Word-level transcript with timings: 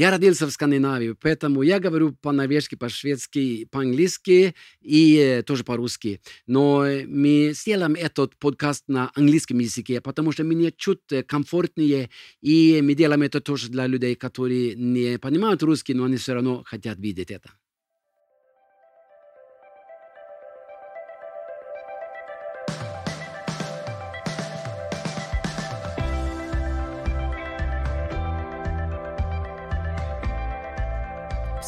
Я 0.00 0.10
родился 0.10 0.46
в 0.46 0.50
Скандинавии, 0.50 1.12
поэтому 1.12 1.60
я 1.60 1.78
говорю 1.78 2.12
по-норвежски, 2.22 2.74
по-шведски, 2.74 3.66
по-английски 3.66 4.54
и 4.80 5.16
э, 5.18 5.42
тоже 5.42 5.62
по-русски. 5.62 6.22
Но 6.46 6.86
мы 7.06 7.52
сделаем 7.52 7.92
этот 7.92 8.34
подкаст 8.38 8.84
на 8.88 9.12
английском 9.14 9.58
языке, 9.58 10.00
потому 10.00 10.32
что 10.32 10.42
мне 10.42 10.72
чуть 10.72 11.02
комфортнее, 11.26 12.08
и 12.40 12.80
мы 12.82 12.94
делаем 12.94 13.20
это 13.20 13.42
тоже 13.42 13.68
для 13.68 13.86
людей, 13.86 14.14
которые 14.14 14.74
не 14.74 15.18
понимают 15.18 15.62
русский, 15.62 15.92
но 15.92 16.04
они 16.04 16.16
все 16.16 16.32
равно 16.32 16.62
хотят 16.64 16.98
видеть 16.98 17.30
это. 17.30 17.50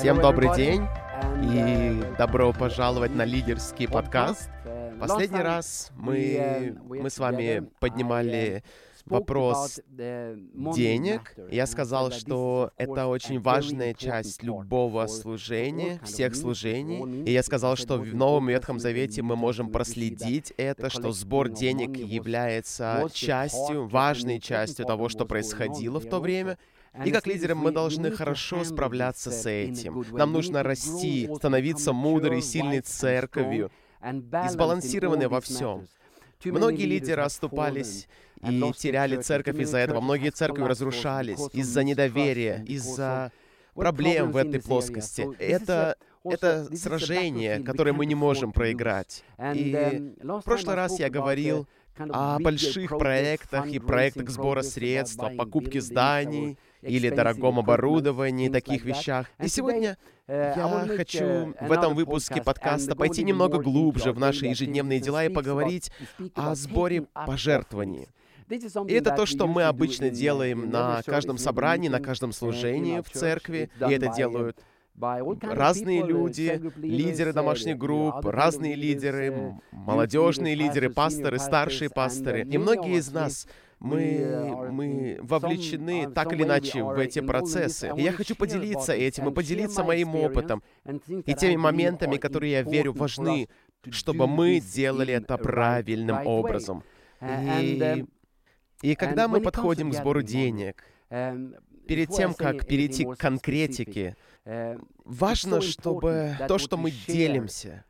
Всем 0.02 0.20
добрый 0.20 0.52
день 0.56 0.82
и 1.44 2.02
добро 2.18 2.52
пожаловать 2.52 3.14
на 3.14 3.24
лидерский 3.24 3.86
подкаст. 3.86 4.50
Последний 4.98 5.40
раз 5.40 5.92
мы, 5.94 6.76
мы 6.88 7.08
с 7.08 7.20
вами 7.20 7.68
поднимали 7.78 8.64
вопрос 9.06 9.78
денег. 9.86 11.36
Я 11.52 11.66
сказал, 11.68 12.10
что 12.10 12.72
это 12.78 13.06
очень 13.06 13.40
важная 13.40 13.94
часть 13.94 14.42
любого 14.42 15.06
служения, 15.06 16.00
всех 16.02 16.34
служений. 16.34 17.22
И 17.22 17.30
я 17.30 17.44
сказал, 17.44 17.76
что 17.76 17.96
в 17.98 18.12
Новом 18.12 18.48
Ветхом 18.48 18.80
Завете 18.80 19.22
мы 19.22 19.36
можем 19.36 19.70
проследить 19.70 20.52
это, 20.56 20.90
что 20.90 21.12
сбор 21.12 21.48
денег 21.48 21.96
является 21.96 23.08
частью, 23.12 23.86
важной 23.86 24.40
частью 24.40 24.84
того, 24.84 25.08
что 25.08 25.26
происходило 25.26 26.00
в 26.00 26.08
то 26.08 26.18
время. 26.18 26.58
И 27.04 27.10
как 27.10 27.26
лидеры 27.26 27.54
мы 27.54 27.70
должны 27.70 28.10
хорошо 28.10 28.64
справляться 28.64 29.30
с 29.30 29.48
этим. 29.48 30.04
Нам 30.12 30.32
нужно 30.32 30.62
расти, 30.62 31.28
становиться 31.36 31.92
мудрой 31.92 32.38
и 32.38 32.42
сильной 32.42 32.80
церковью, 32.80 33.70
и 34.04 34.48
сбалансированной 34.48 35.28
во 35.28 35.40
всем. 35.40 35.86
Многие 36.44 36.86
лидеры 36.86 37.22
оступались 37.22 38.08
и 38.42 38.72
теряли 38.76 39.20
церковь 39.20 39.58
из-за 39.58 39.78
этого. 39.78 40.00
Многие 40.00 40.30
церкви 40.30 40.64
разрушались 40.64 41.40
из-за 41.52 41.84
недоверия, 41.84 42.64
из-за 42.66 43.32
проблем 43.74 44.32
в 44.32 44.36
этой 44.36 44.60
плоскости. 44.60 45.28
Это 45.38 45.96
это 46.24 46.68
сражение, 46.76 47.60
которое 47.60 47.92
мы 47.92 48.06
не 48.06 48.14
можем 48.14 48.52
проиграть. 48.52 49.24
И 49.54 50.14
в 50.22 50.42
прошлый 50.42 50.76
раз 50.76 50.98
я 50.98 51.10
говорил 51.10 51.66
о 51.98 52.38
больших 52.38 52.90
проектах 52.96 53.66
и 53.66 53.78
проектах 53.78 54.30
сбора 54.30 54.62
средств, 54.62 55.20
о 55.20 55.30
покупке 55.30 55.80
зданий, 55.80 56.58
или 56.82 57.10
дорогом 57.10 57.58
оборудовании, 57.58 58.48
таких 58.48 58.84
вещах. 58.84 59.26
И 59.40 59.48
сегодня 59.48 59.96
я 60.28 60.86
хочу 60.96 61.54
в 61.60 61.72
этом 61.72 61.94
выпуске 61.94 62.42
подкаста 62.42 62.94
пойти 62.94 63.24
немного 63.24 63.58
глубже 63.58 64.12
в 64.12 64.18
наши 64.18 64.46
ежедневные 64.46 65.00
дела 65.00 65.24
и 65.24 65.28
поговорить 65.28 65.90
о 66.34 66.54
сборе 66.54 67.06
пожертвований. 67.26 68.08
И 68.50 68.92
это 68.92 69.14
то, 69.14 69.24
что 69.24 69.46
мы 69.46 69.62
обычно 69.62 70.10
делаем 70.10 70.70
на 70.70 71.02
каждом 71.02 71.38
собрании, 71.38 71.88
на 71.88 72.00
каждом 72.00 72.32
служении 72.32 73.00
в 73.00 73.10
церкви, 73.10 73.70
и 73.80 73.92
это 73.92 74.12
делают 74.14 74.58
разные 75.40 76.04
люди, 76.04 76.60
лидеры 76.76 77.32
домашних 77.32 77.78
групп, 77.78 78.26
разные 78.26 78.74
лидеры, 78.74 79.54
молодежные 79.70 80.54
лидеры, 80.54 80.90
пасторы, 80.90 81.38
старшие 81.38 81.88
пасторы. 81.88 82.42
И 82.42 82.58
многие 82.58 82.98
из 82.98 83.10
нас 83.10 83.46
мы, 83.82 84.70
мы 84.70 85.18
вовлечены 85.20 86.08
так 86.10 86.32
или 86.32 86.44
иначе 86.44 86.82
в 86.82 86.98
эти 86.98 87.20
процессы. 87.20 87.90
И 87.96 88.02
я 88.02 88.12
хочу 88.12 88.36
поделиться 88.36 88.92
этим 88.92 89.28
и 89.28 89.34
поделиться 89.34 89.82
моим 89.82 90.14
опытом 90.14 90.62
и 91.08 91.34
теми 91.34 91.56
моментами, 91.56 92.16
которые, 92.16 92.52
я 92.52 92.62
верю, 92.62 92.92
важны, 92.92 93.48
чтобы 93.90 94.26
мы 94.28 94.60
делали 94.60 95.14
это 95.14 95.36
правильным 95.36 96.26
образом. 96.26 96.84
И, 97.20 98.04
и 98.82 98.94
когда 98.94 99.26
мы 99.26 99.40
подходим 99.40 99.90
к 99.90 99.94
сбору 99.94 100.22
денег, 100.22 100.84
перед 101.08 102.10
тем, 102.10 102.34
как 102.34 102.66
перейти 102.66 103.04
к 103.04 103.16
конкретике, 103.16 104.16
важно, 105.04 105.60
чтобы 105.60 106.36
то, 106.46 106.58
что 106.58 106.76
мы 106.76 106.92
делимся, 107.08 107.84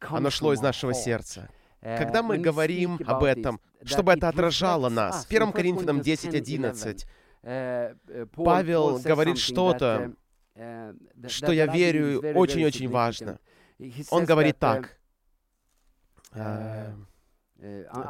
оно 0.00 0.30
шло 0.30 0.52
из 0.52 0.60
нашего 0.60 0.92
сердца. 0.92 1.48
Когда 1.98 2.22
мы 2.22 2.38
говорим 2.38 2.98
об 3.06 3.22
этом, 3.22 3.60
чтобы 3.84 4.12
это 4.12 4.28
отражало 4.28 4.88
нас, 4.88 5.26
1 5.28 5.52
Коринфянам 5.52 6.00
10.11, 6.00 7.06
Павел 8.34 8.98
говорит 8.98 9.38
что-то, 9.38 10.12
что 11.28 11.52
я 11.52 11.66
верю 11.66 12.20
очень-очень 12.34 12.88
важно. 12.88 13.38
Он 14.10 14.24
говорит 14.24 14.58
так. 14.58 14.98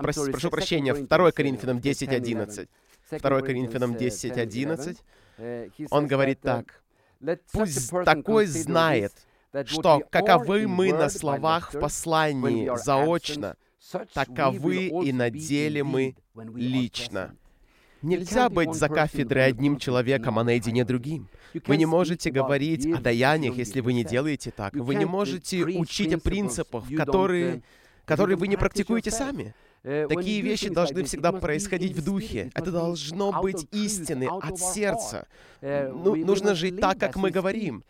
Прошу, 0.00 0.30
прошу 0.30 0.50
прощения, 0.50 0.94
2 0.94 1.32
Коринфянам 1.32 1.78
10.11. 1.78 2.68
2 3.10 3.40
Коринфянам 3.42 3.94
10.11. 3.94 4.96
Он 5.90 6.06
говорит 6.06 6.40
так. 6.40 6.82
Пусть 7.52 7.90
такой 7.90 8.46
знает, 8.46 9.12
что 9.66 10.00
каковы 10.10 10.66
мы 10.66 10.92
на 10.92 11.10
словах 11.10 11.74
в 11.74 11.80
послании 11.80 12.70
заочно, 12.76 13.56
таковы 14.12 14.88
и 15.04 15.12
на 15.12 15.30
деле 15.30 15.84
мы 15.84 16.14
лично. 16.54 17.34
Нельзя 18.02 18.48
быть 18.48 18.74
за 18.74 18.88
кафедрой 18.88 19.46
одним 19.46 19.78
человеком, 19.78 20.38
а 20.38 20.44
наедине 20.44 20.84
другим. 20.84 21.28
Вы 21.66 21.76
не 21.76 21.86
можете 21.86 22.30
говорить 22.30 22.86
о 22.86 23.00
даяниях, 23.00 23.56
если 23.56 23.80
вы 23.80 23.94
не 23.94 24.04
делаете 24.04 24.50
так. 24.50 24.74
Вы 24.74 24.94
не 24.94 25.06
можете 25.06 25.64
учить 25.64 26.12
о 26.12 26.18
принципах, 26.18 26.84
которые, 26.94 27.62
которые 28.04 28.36
вы 28.36 28.48
не 28.48 28.56
практикуете 28.56 29.10
сами. 29.10 29.54
Э, 29.86 30.08
Такие 30.08 30.40
вещи 30.40 30.68
должны 30.68 31.04
всегда 31.04 31.30
происходить 31.30 31.96
в 31.96 32.04
духе. 32.04 32.50
Это 32.54 32.72
должно 32.72 33.40
быть 33.40 33.68
истины 33.70 34.26
от 34.28 34.58
сердца. 34.58 35.28
Э, 35.60 35.92
ну, 35.92 36.16
нужно 36.16 36.56
жить 36.56 36.80
так, 36.80 36.98
как 36.98 37.14
мы 37.14 37.30
говорим. 37.30 37.84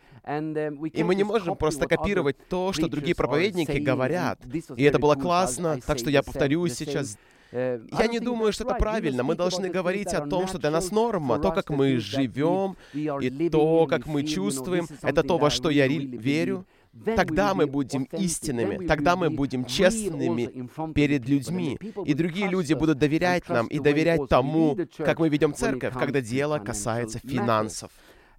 И 0.93 1.03
мы 1.03 1.15
не 1.15 1.23
можем 1.23 1.55
просто 1.55 1.87
копировать 1.87 2.37
то, 2.49 2.71
что 2.71 2.87
другие 2.87 3.15
проповедники 3.15 3.79
говорят. 3.79 4.39
И 4.75 4.83
это 4.83 4.99
было 4.99 5.15
классно, 5.15 5.79
так 5.85 5.97
что 5.97 6.11
я 6.11 6.21
повторюсь 6.21 6.75
сейчас. 6.75 7.17
Э, 7.51 7.79
я 7.97 8.07
не 8.07 8.19
думаю, 8.19 8.53
что 8.53 8.63
это 8.65 8.75
правильно. 8.75 9.23
Мы 9.23 9.33
должны 9.33 9.67
говорить 9.69 10.13
о 10.13 10.27
том, 10.27 10.47
что 10.47 10.59
для 10.59 10.69
нас 10.69 10.91
норма, 10.91 11.39
то, 11.39 11.51
как 11.51 11.71
мы 11.71 11.97
живем, 11.97 12.75
и 12.93 13.49
то, 13.49 13.87
как 13.87 14.05
мы 14.05 14.23
чувствуем, 14.23 14.87
это 15.01 15.23
то, 15.23 15.39
во 15.39 15.49
что 15.49 15.71
я 15.71 15.87
верю. 15.87 16.65
Тогда 17.05 17.53
мы 17.53 17.67
будем 17.67 18.03
истинными, 18.11 18.85
тогда 18.87 19.15
мы 19.15 19.29
будем 19.29 19.65
честными 19.65 20.67
перед 20.93 21.27
людьми, 21.27 21.77
и 22.05 22.13
другие 22.13 22.49
люди 22.49 22.73
будут 22.73 22.97
доверять 22.97 23.47
нам 23.49 23.67
и 23.67 23.79
доверять 23.79 24.27
тому, 24.29 24.77
как 24.97 25.19
мы 25.19 25.29
ведем 25.29 25.53
церковь, 25.53 25.93
когда 25.93 26.21
дело 26.21 26.59
касается 26.59 27.19
финансов. 27.19 27.91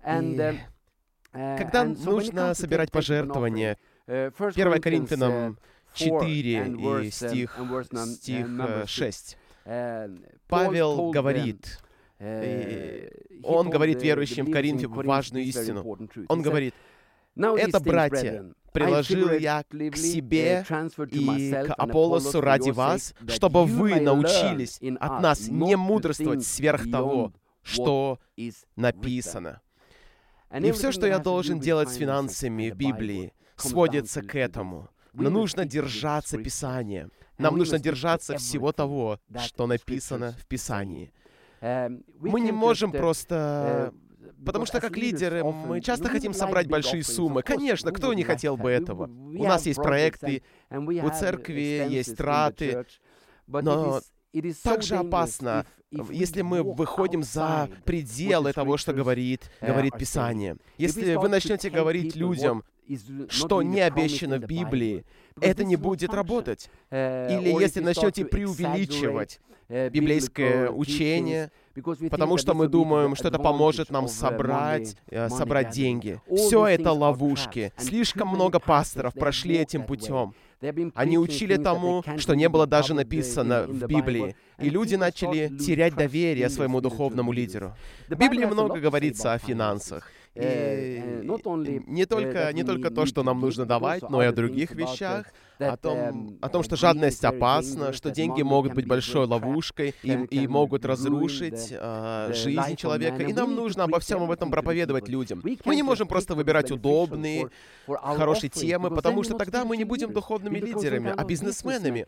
И 0.06 0.56
когда 1.32 1.84
нужно 1.84 2.54
собирать 2.54 2.90
пожертвования, 2.90 3.76
1 4.06 4.32
Коринфянам 4.80 5.58
4 5.94 6.66
и 6.66 7.10
стих, 7.10 7.58
стих 8.06 8.48
6, 8.86 9.36
Павел 10.48 11.10
говорит, 11.10 11.78
он 13.44 13.70
говорит 13.70 14.02
верующим 14.02 14.46
в 14.46 14.50
Коринфе 14.50 14.88
важную 14.88 15.44
истину. 15.44 15.98
Он 16.28 16.42
говорит, 16.42 16.74
это, 17.38 17.80
братья, 17.80 18.44
приложил 18.72 19.30
я 19.32 19.64
к 19.64 19.96
себе 19.96 20.64
и 21.10 21.52
к 21.52 21.74
Аполлосу 21.76 22.40
ради 22.40 22.70
вас, 22.70 23.14
чтобы 23.28 23.64
вы 23.64 24.00
научились 24.00 24.80
от 25.00 25.22
нас 25.22 25.48
не 25.48 25.76
мудрствовать 25.76 26.44
сверх 26.44 26.90
того, 26.90 27.32
что 27.62 28.18
написано. 28.76 29.60
И 30.58 30.72
все, 30.72 30.92
что 30.92 31.06
я 31.06 31.18
должен 31.18 31.60
делать 31.60 31.90
с 31.90 31.96
финансами 31.96 32.70
в 32.70 32.76
Библии, 32.76 33.32
сводится 33.56 34.22
к 34.22 34.34
этому. 34.34 34.88
Но 35.12 35.30
нужно 35.30 35.64
держаться 35.64 36.38
Писания. 36.38 37.10
Нам 37.38 37.56
нужно 37.56 37.78
держаться 37.78 38.36
всего 38.36 38.72
того, 38.72 39.20
что 39.38 39.66
написано 39.66 40.34
в 40.38 40.46
Писании. 40.46 41.12
Мы 41.60 42.40
не 42.40 42.52
можем 42.52 42.92
просто 42.92 43.92
Потому 44.44 44.66
что 44.66 44.80
как 44.80 44.96
лидеры 44.96 45.42
мы 45.44 45.80
часто 45.80 46.08
хотим 46.08 46.32
собрать 46.32 46.68
большие 46.68 47.02
суммы. 47.02 47.42
Конечно, 47.42 47.92
кто 47.92 48.12
не 48.14 48.24
хотел 48.24 48.56
бы 48.56 48.70
этого? 48.70 49.04
У 49.06 49.44
нас 49.44 49.66
есть 49.66 49.80
проекты, 49.80 50.42
у 50.70 51.10
церкви 51.10 51.86
есть 51.88 52.16
траты, 52.16 52.84
но 53.46 54.00
также 54.62 54.96
опасно, 54.96 55.66
если 56.10 56.42
мы 56.42 56.62
выходим 56.62 57.22
за 57.22 57.68
пределы 57.84 58.52
того, 58.52 58.76
что 58.76 58.92
говорит, 58.92 59.50
говорит 59.60 59.96
Писание. 59.98 60.56
Если 60.76 61.14
вы 61.14 61.28
начнете 61.28 61.70
говорить 61.70 62.14
людям, 62.14 62.64
что 63.28 63.62
не 63.62 63.80
обещано 63.80 64.38
в 64.38 64.46
Библии, 64.46 65.04
это 65.40 65.64
не 65.64 65.76
будет 65.76 66.12
работать. 66.14 66.70
Или 66.90 67.60
если 67.60 67.80
начнете 67.80 68.24
преувеличивать 68.24 69.40
библейское 69.68 70.70
учение, 70.70 71.50
потому 72.10 72.38
что 72.38 72.54
мы 72.54 72.68
думаем, 72.68 73.14
что 73.14 73.28
это 73.28 73.38
поможет 73.38 73.90
нам 73.90 74.08
собрать, 74.08 74.96
собрать 75.28 75.70
деньги. 75.70 76.20
Все 76.34 76.66
это 76.66 76.92
ловушки. 76.92 77.72
Слишком 77.76 78.28
много 78.28 78.58
пасторов 78.58 79.14
прошли 79.14 79.56
этим 79.56 79.84
путем. 79.84 80.34
Они 80.94 81.18
учили 81.18 81.56
тому, 81.56 82.02
что 82.16 82.34
не 82.34 82.48
было 82.48 82.66
даже 82.66 82.94
написано 82.94 83.64
в 83.68 83.86
Библии. 83.86 84.34
И 84.58 84.70
люди 84.70 84.96
начали 84.96 85.56
терять 85.56 85.94
доверие 85.94 86.48
своему 86.48 86.80
духовному 86.80 87.30
лидеру. 87.30 87.76
В 88.08 88.16
Библии 88.16 88.44
много 88.44 88.80
говорится 88.80 89.34
о 89.34 89.38
финансах. 89.38 90.10
И 90.34 90.40
э, 90.40 91.20
э, 91.20 91.82
не 91.86 92.06
только, 92.06 92.52
не 92.52 92.64
только 92.64 92.90
то, 92.90 93.06
что 93.06 93.22
нам 93.22 93.40
нужно 93.40 93.66
давать, 93.66 94.08
но 94.08 94.22
и 94.22 94.26
о 94.26 94.32
других 94.32 94.72
вещах 94.72 95.26
о 95.58 95.76
том, 95.76 96.38
о 96.40 96.48
том, 96.48 96.62
что 96.62 96.76
жадность 96.76 97.24
опасна, 97.24 97.92
что 97.92 98.10
деньги 98.10 98.42
могут 98.42 98.74
быть 98.74 98.86
большой 98.86 99.26
ловушкой 99.26 99.94
и, 100.02 100.12
и 100.30 100.46
могут 100.46 100.84
разрушить 100.84 101.68
э, 101.70 102.32
жизнь 102.34 102.76
человека. 102.76 103.22
И 103.22 103.32
нам 103.32 103.54
нужно 103.54 103.84
обо 103.84 103.98
всем 104.00 104.22
об 104.22 104.30
этом 104.30 104.50
проповедовать 104.50 105.08
людям. 105.08 105.42
Мы 105.64 105.76
не 105.76 105.82
можем 105.82 106.08
просто 106.08 106.34
выбирать 106.34 106.70
удобные, 106.70 107.48
хорошие 107.86 108.50
темы, 108.50 108.90
потому 108.90 109.22
что 109.22 109.34
тогда 109.34 109.64
мы 109.64 109.76
не 109.76 109.84
будем 109.84 110.12
духовными 110.12 110.58
лидерами, 110.58 111.12
а 111.16 111.24
бизнесменами. 111.24 112.06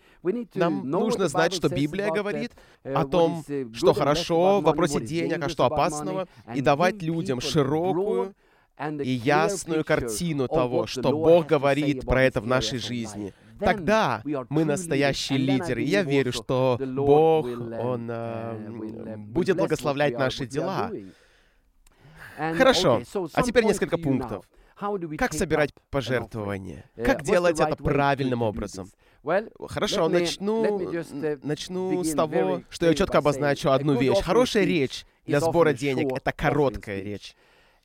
Нам 0.55 0.89
нужно 0.89 1.29
знать, 1.29 1.53
что 1.53 1.69
Библия 1.69 2.11
говорит 2.11 2.53
о 2.85 3.05
том, 3.05 3.45
что 3.73 3.93
хорошо 3.93 4.61
в 4.61 4.65
вопросе 4.65 5.01
денег, 5.01 5.43
а 5.45 5.49
что 5.49 5.65
опасного, 5.65 6.29
и 6.55 6.61
давать 6.61 7.03
людям 7.03 7.41
широкую 7.41 8.35
и 9.03 9.11
ясную 9.11 9.85
картину 9.85 10.49
того, 10.49 10.87
что 10.87 11.11
Бог 11.11 11.47
говорит 11.47 12.07
про 12.07 12.23
это 12.23 12.41
в 12.41 12.47
нашей 12.47 12.79
жизни. 12.79 13.35
Тогда 13.61 14.23
мы 14.49 14.65
настоящие 14.65 15.39
лидеры. 15.39 15.83
И 15.83 15.87
я 15.87 16.03
верю, 16.03 16.33
что 16.33 16.79
Бог, 16.81 17.47
Он 17.47 18.09
э, 18.11 19.17
будет 19.17 19.57
благословлять 19.57 20.19
наши 20.19 20.47
дела. 20.47 20.91
Хорошо. 22.37 23.03
А 23.35 23.43
теперь 23.43 23.65
несколько 23.65 23.99
пунктов. 23.99 24.45
Как 25.19 25.35
собирать 25.35 25.71
пожертвования? 25.91 26.85
Как 26.97 27.23
делать 27.23 27.61
это 27.61 27.77
правильным 27.77 28.43
образом? 28.43 28.89
Хорошо, 29.69 30.09
начну, 30.09 30.65
uh, 30.65 31.41
начну 31.43 32.03
с 32.03 32.15
того, 32.15 32.63
что 32.71 32.87
я 32.87 32.95
четко 32.95 33.19
обозначу 33.19 33.71
одну 33.71 33.99
вещь. 33.99 34.21
Хорошая 34.23 34.65
речь 34.65 35.05
для 35.27 35.41
сбора 35.41 35.75
денег— 35.75 36.13
это 36.17 36.33
короткая 36.33 37.03
речь. 37.03 37.35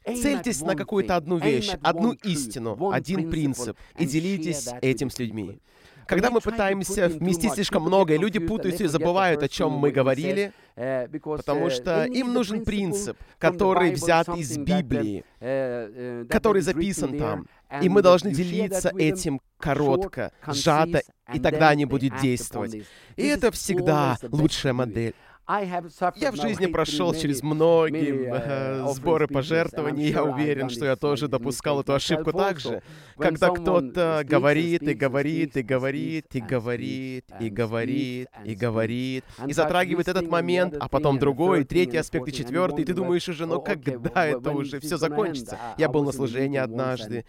Цельтесь 0.05 0.61
на 0.61 0.75
какую-то 0.75 1.15
одну 1.15 1.37
вещь, 1.37 1.71
одну 1.81 2.13
истину, 2.23 2.91
один 2.91 3.29
принцип, 3.29 3.77
и 3.97 4.05
делитесь 4.05 4.69
этим 4.81 5.09
с 5.09 5.19
людьми. 5.19 5.59
Когда 6.07 6.29
мы 6.29 6.39
пытаемся 6.39 7.07
вместить 7.07 7.53
слишком 7.53 7.83
много, 7.83 8.15
люди 8.15 8.39
путаются 8.39 8.83
и 8.83 8.87
забывают, 8.87 9.41
о 9.41 9.47
чем 9.47 9.71
мы 9.71 9.91
говорили, 9.91 10.51
э, 10.75 11.07
потому 11.07 11.69
что 11.69 12.05
им 12.05 12.33
нужен 12.33 12.63
принцип, 12.63 13.17
который 13.39 13.91
взят 13.91 14.29
из 14.29 14.57
Библии, 14.57 15.23
э, 15.39 16.23
э, 16.23 16.25
который 16.29 16.61
записан 16.61 17.17
там. 17.17 17.47
И 17.81 17.89
мы 17.89 18.01
должны 18.01 18.31
делиться 18.31 18.91
этим 18.97 19.41
коротко, 19.57 20.31
сжато, 20.47 21.01
и 21.33 21.39
тогда 21.39 21.69
они 21.69 21.85
будут 21.85 22.19
действовать. 22.21 22.85
И 23.15 23.23
это 23.23 23.51
всегда 23.51 24.17
лучшая 24.31 24.73
модель. 24.73 25.15
Я 25.47 26.31
в 26.31 26.35
жизни 26.35 26.65
прошел 26.65 27.13
через 27.13 27.43
многие 27.43 28.31
uh, 28.31 28.93
сборы 28.93 29.27
пожертвований, 29.27 30.09
я 30.11 30.23
уверен, 30.23 30.69
что 30.69 30.85
я 30.85 30.95
тоже 30.95 31.27
допускал 31.27 31.81
эту 31.81 31.93
ошибку 31.93 32.33
так 32.33 32.59
же, 32.59 32.81
когда 33.17 33.49
кто-то 33.49 34.23
говорит 34.25 34.83
и 34.83 34.93
говорит 34.95 35.55
и 35.55 35.61
говорит 35.61 36.35
и 36.35 36.41
говорит 36.41 37.25
и 37.39 37.49
говорит 37.49 38.29
и 38.43 38.55
говорит 38.55 39.23
и 39.45 39.53
затрагивает 39.53 40.07
этот 40.07 40.27
момент, 40.27 40.75
а 40.79 40.89
потом 40.89 41.19
другой, 41.19 41.63
третий 41.63 41.97
аспект 41.97 42.27
и 42.27 42.33
четвертый, 42.33 42.81
и 42.81 42.85
ты 42.85 42.93
думаешь 42.93 43.29
уже, 43.29 43.45
ну 43.45 43.61
когда 43.61 44.25
это 44.25 44.51
уже 44.51 44.79
все 44.79 44.97
закончится? 44.97 45.59
Я 45.77 45.89
был 45.89 46.03
на 46.03 46.11
служении 46.11 46.57
однажды, 46.57 47.25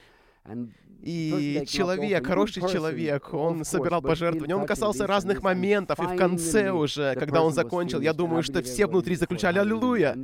и 1.06 1.64
человек, 1.68 2.26
хороший 2.26 2.62
человек, 2.62 3.32
он 3.32 3.64
собирал 3.64 4.02
пожертвования, 4.02 4.56
он 4.56 4.66
касался 4.66 5.06
разных 5.06 5.40
моментов, 5.40 6.00
и 6.00 6.02
в 6.02 6.16
конце 6.16 6.72
уже, 6.72 7.14
когда 7.14 7.42
он 7.42 7.52
закончил, 7.52 8.00
я 8.00 8.12
думаю, 8.12 8.42
что 8.42 8.60
все 8.60 8.86
внутри 8.86 9.14
заключали 9.14 9.60
«Аллилуйя». 9.60 10.16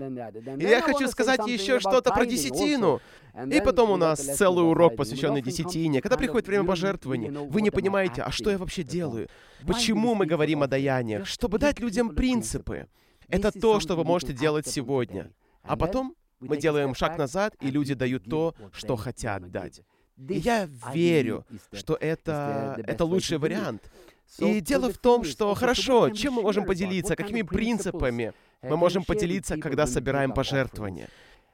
И 0.58 0.64
я 0.64 0.81
хочу 0.81 1.06
сказать 1.06 1.46
еще 1.46 1.79
что-то 1.79 2.12
про 2.12 2.26
десятину. 2.26 3.00
И 3.46 3.61
потом 3.61 3.93
у 3.93 3.96
нас 3.96 4.19
целый 4.20 4.69
урок, 4.69 4.96
посвященный 4.96 5.40
десятине. 5.40 6.00
Когда 6.00 6.17
приходит 6.17 6.49
время 6.49 6.64
пожертвований, 6.64 7.31
вы 7.31 7.62
не 7.62 7.70
понимаете, 7.70 8.23
а 8.23 8.32
что 8.32 8.50
я 8.50 8.58
вообще 8.58 8.82
делаю? 8.82 9.29
Почему 9.64 10.17
мы 10.17 10.26
говорим 10.26 10.64
о 10.64 10.67
даяниях? 10.67 11.26
Чтобы 11.26 11.58
дать 11.58 11.79
людям 11.79 12.11
принципы. 12.11 12.88
Это 13.29 13.52
то, 13.52 13.79
что 13.79 13.94
вы 13.94 14.02
можете 14.02 14.32
делать 14.32 14.67
сегодня. 14.67 15.31
А 15.62 15.76
потом 15.76 16.17
мы 16.40 16.56
делаем 16.56 16.94
шаг 16.96 17.19
назад, 17.19 17.55
и 17.61 17.70
люди 17.70 17.94
дают 17.94 18.25
то, 18.25 18.56
что 18.73 18.96
хотят 18.96 19.49
дать. 19.52 19.81
И 20.29 20.39
я 20.39 20.69
верю, 20.93 21.45
что 21.73 21.97
это, 22.01 22.81
это 22.87 23.05
лучший 23.05 23.39
вариант. 23.39 23.91
И 24.39 24.61
дело 24.61 24.93
в 24.93 24.99
том, 24.99 25.25
что 25.25 25.55
хорошо, 25.55 26.11
чем 26.11 26.35
мы 26.35 26.43
можем 26.43 26.65
поделиться, 26.65 27.17
какими 27.17 27.43
принципами 27.43 28.33
мы 28.63 28.77
можем 28.77 29.05
поделиться, 29.05 29.57
когда 29.57 29.87
собираем 29.87 30.33
пожертвования. 30.33 31.09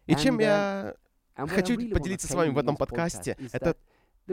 И 0.07 0.15
чем 0.15 0.39
я 0.39 0.95
хочу 1.37 1.77
поделиться 1.91 2.29
с 2.29 2.35
вами 2.35 2.51
в 2.51 2.59
этом 2.59 2.77
подкасте, 2.77 3.37
это 3.53 3.77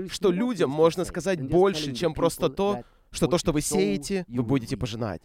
что 0.10 0.32
людям 0.32 0.70
можно 0.70 1.06
сказать 1.06 1.42
больше, 1.42 1.94
чем 1.94 2.14
просто 2.14 2.50
то, 2.50 2.84
что 3.12 3.28
то, 3.28 3.38
что 3.38 3.52
вы 3.54 3.62
сеете, 3.62 4.26
вы 4.28 4.44
будете 4.44 4.76
пожинать. 4.76 5.22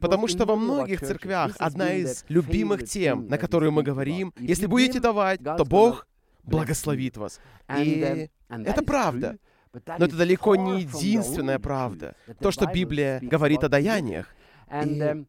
Потому 0.00 0.28
что 0.28 0.44
во 0.44 0.56
многих 0.56 1.00
церквях 1.00 1.54
одна 1.58 1.92
из 1.92 2.24
любимых 2.28 2.88
тем, 2.88 3.28
на 3.28 3.38
которую 3.38 3.70
мы 3.72 3.82
говорим, 3.82 4.32
если 4.38 4.66
будете 4.66 4.98
давать, 4.98 5.40
то 5.42 5.64
Бог 5.64 6.06
благословит 6.44 7.16
вас. 7.16 7.40
И 7.76 8.28
это 8.48 8.82
правда. 8.82 9.38
Но 9.72 10.04
это 10.06 10.16
далеко 10.16 10.54
не 10.56 10.82
единственная 10.82 11.58
правда. 11.58 12.14
То, 12.40 12.50
что 12.50 12.66
Библия 12.66 13.20
говорит 13.20 13.64
о 13.64 13.68
даяниях. 13.68 14.28
И, 14.72 15.24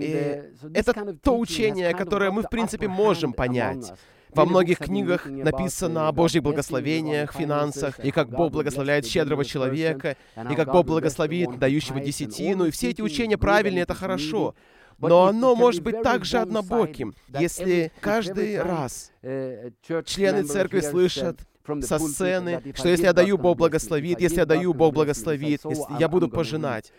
и 0.00 0.42
это 0.74 1.16
то 1.22 1.38
учение, 1.38 1.94
которое 1.94 2.30
мы, 2.30 2.42
в 2.42 2.48
принципе, 2.48 2.88
можем 2.88 3.32
понять. 3.32 3.92
Во 4.30 4.44
многих 4.44 4.78
книгах 4.78 5.26
написано 5.26 6.08
о 6.08 6.12
Божьих 6.12 6.42
благословениях, 6.42 7.32
финансах, 7.32 7.98
и 8.00 8.10
как 8.10 8.28
Бог 8.28 8.52
благословляет 8.52 9.06
щедрого 9.06 9.44
человека, 9.44 10.16
и 10.50 10.54
как 10.54 10.72
Бог 10.72 10.86
благословит 10.86 11.58
дающего 11.58 12.00
десятину, 12.00 12.66
и 12.66 12.70
все 12.70 12.90
эти 12.90 13.00
учения 13.00 13.38
правильные, 13.38 13.82
это 13.82 13.94
хорошо. 13.94 14.54
Но 14.98 15.26
оно 15.26 15.54
может 15.54 15.82
быть 15.82 16.02
также 16.02 16.38
однобоким, 16.38 17.14
если 17.28 17.92
каждый 18.00 18.60
раз 18.60 19.12
члены 19.22 20.42
церкви 20.42 20.80
слышат 20.80 21.40
со 21.82 21.98
сцены, 21.98 22.62
что 22.74 22.88
если 22.88 23.04
я 23.06 23.12
даю, 23.12 23.38
Бог 23.38 23.58
благословит, 23.58 24.20
если 24.20 24.36
я 24.38 24.46
даю, 24.46 24.72
Бог 24.72 24.94
благословит, 24.94 25.62
я 25.98 26.08
буду 26.08 26.28
пожинать. 26.28 26.92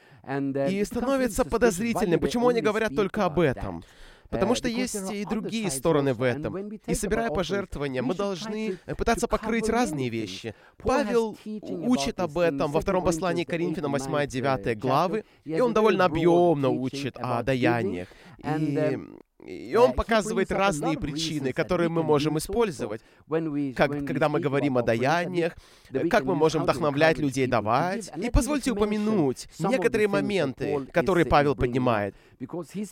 И 0.70 0.84
становится 0.84 1.46
подозрительным, 1.46 2.20
почему 2.20 2.50
они 2.50 2.62
говорят 2.62 2.96
только 2.96 3.26
об 3.26 3.40
этом. 3.40 3.84
Потому 4.30 4.56
что 4.56 4.68
есть 4.68 5.12
и 5.12 5.26
другие 5.26 5.72
стороны 5.72 6.14
в 6.14 6.22
этом. 6.22 6.70
И 6.86 6.94
собирая 6.94 7.30
пожертвования, 7.30 8.02
мы 8.02 8.14
должны 8.14 8.78
пытаться 8.98 9.28
покрыть 9.28 9.70
разные 9.70 10.10
вещи. 10.10 10.54
Павел 10.78 11.38
учит 11.46 12.20
об 12.20 12.38
этом 12.38 12.72
во 12.72 12.82
втором 12.82 13.04
послании 13.04 13.44
Коринфянам 13.44 13.96
8-9 13.96 14.76
главы, 14.76 15.26
и 15.46 15.60
он 15.60 15.74
довольно 15.74 16.06
объемно 16.06 16.70
учит 16.70 17.18
о 17.18 17.42
даяниях. 17.44 18.08
И 18.38 19.00
и 19.48 19.76
он 19.76 19.94
показывает 19.94 20.52
разные 20.52 20.98
причины, 20.98 21.54
которые 21.54 21.90
мы 21.90 22.04
можем 22.04 22.38
использовать, 22.38 23.02
как, 23.76 24.06
когда 24.06 24.28
мы 24.28 24.40
говорим 24.42 24.78
о 24.78 24.82
даяниях, 24.82 25.56
как 26.10 26.26
мы 26.26 26.36
можем 26.36 26.64
вдохновлять 26.64 27.18
людей 27.18 27.48
давать. 27.48 28.12
И 28.18 28.30
позвольте 28.30 28.72
упомянуть 28.72 29.48
некоторые 29.60 30.08
моменты, 30.10 30.86
которые 30.92 31.26
Павел 31.26 31.56
поднимает. 31.56 32.14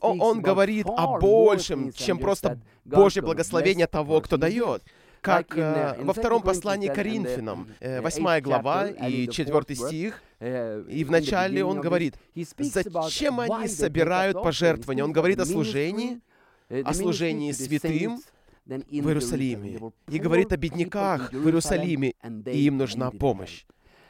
Он, 0.02 0.42
говорит 0.42 0.88
о 0.88 1.20
большем, 1.20 1.92
чем 1.92 2.20
просто 2.20 2.60
Божье 2.86 3.22
благословение 3.22 3.88
того, 3.88 4.22
кто 4.22 4.38
дает. 4.38 4.84
Как 5.22 5.58
э, 5.58 5.98
во 6.04 6.14
втором 6.14 6.44
послании 6.44 6.88
Коринфянам, 6.88 7.68
э, 7.80 8.00
8 8.00 8.42
глава 8.42 8.90
и 8.90 9.28
4 9.28 9.76
стих, 9.76 10.22
и 10.40 11.04
вначале 11.08 11.66
он 11.66 11.82
говорит, 11.82 12.16
зачем 12.60 13.40
они 13.40 13.68
собирают 13.68 14.42
пожертвования? 14.44 15.04
Он 15.04 15.12
говорит 15.12 15.40
о 15.40 15.46
служении, 15.46 16.22
о 16.70 16.94
служении 16.94 17.52
святым 17.52 18.22
в 18.66 18.72
Иерусалиме. 18.72 19.92
И 20.10 20.20
говорит 20.20 20.52
о 20.52 20.58
бедняках 20.58 21.32
в 21.32 21.46
Иерусалиме, 21.46 22.14
и 22.46 22.66
им 22.66 22.78
нужна 22.78 23.12
помощь. 23.12 23.66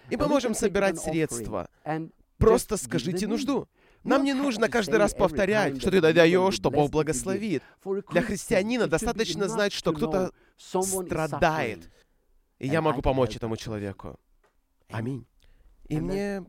И 0.10 0.18
мы 0.18 0.28
можем 0.28 0.54
собирать 0.54 1.00
средства. 1.00 1.70
Просто 2.38 2.78
скажите 2.78 3.28
нужду. 3.28 3.68
Нам 4.04 4.24
не 4.24 4.34
нужно 4.34 4.70
каждый 4.70 4.98
раз 4.98 5.14
повторять, 5.14 5.80
что 5.80 5.90
ты 5.90 6.00
даешь, 6.00 6.54
что 6.54 6.70
Бог 6.70 6.92
благословит. 6.92 7.64
Для 8.12 8.22
христианина 8.22 8.88
достаточно 8.88 9.48
знать, 9.48 9.74
что 9.74 9.94
кто-то 9.94 10.32
страдает, 10.58 11.90
и 12.60 12.68
я 12.68 12.82
могу 12.82 13.02
помочь 13.02 13.36
этому 13.36 13.58
человеку. 13.58 14.20
Аминь. 14.90 15.26
И 15.88 16.00
мне... 16.00 16.44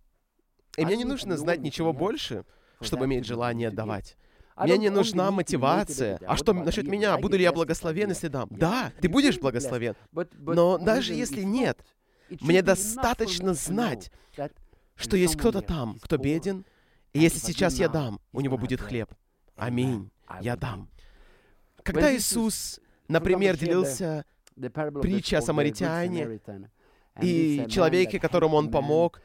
И 0.76 0.84
мне 0.84 0.96
не 0.98 1.04
нужно 1.04 1.38
знать 1.38 1.60
ничего 1.60 1.94
больше, 1.94 2.44
чтобы 2.82 3.06
иметь 3.06 3.24
желание 3.24 3.70
давать. 3.70 4.18
Мне 4.56 4.78
не 4.78 4.90
нужна 4.90 5.30
мотивация. 5.30 6.18
А 6.26 6.36
что 6.36 6.52
насчет 6.52 6.86
меня? 6.86 7.18
Буду 7.18 7.36
ли 7.36 7.42
я 7.42 7.52
благословен, 7.52 8.08
если 8.08 8.28
дам? 8.28 8.48
Да, 8.50 8.92
ты 9.00 9.08
будешь 9.08 9.38
благословен. 9.38 9.94
Но 10.32 10.78
даже 10.78 11.14
если 11.14 11.42
нет, 11.42 11.84
мне 12.40 12.62
достаточно 12.62 13.54
знать, 13.54 14.10
что 14.94 15.16
есть 15.16 15.36
кто-то 15.36 15.60
там, 15.60 15.98
кто 16.00 16.16
беден, 16.16 16.64
и 17.12 17.20
если 17.20 17.38
сейчас 17.38 17.74
я 17.76 17.88
дам, 17.88 18.20
у 18.32 18.40
него 18.40 18.58
будет 18.58 18.80
хлеб. 18.80 19.10
Аминь. 19.56 20.10
Я 20.40 20.56
дам. 20.56 20.88
Когда 21.82 22.14
Иисус, 22.14 22.80
например, 23.08 23.56
делился 23.56 24.24
притчей 25.00 25.36
о 25.36 25.42
самаритяне 25.42 26.40
и 27.20 27.66
человеке, 27.68 28.18
которому 28.18 28.56
он 28.56 28.70
помог, 28.70 29.20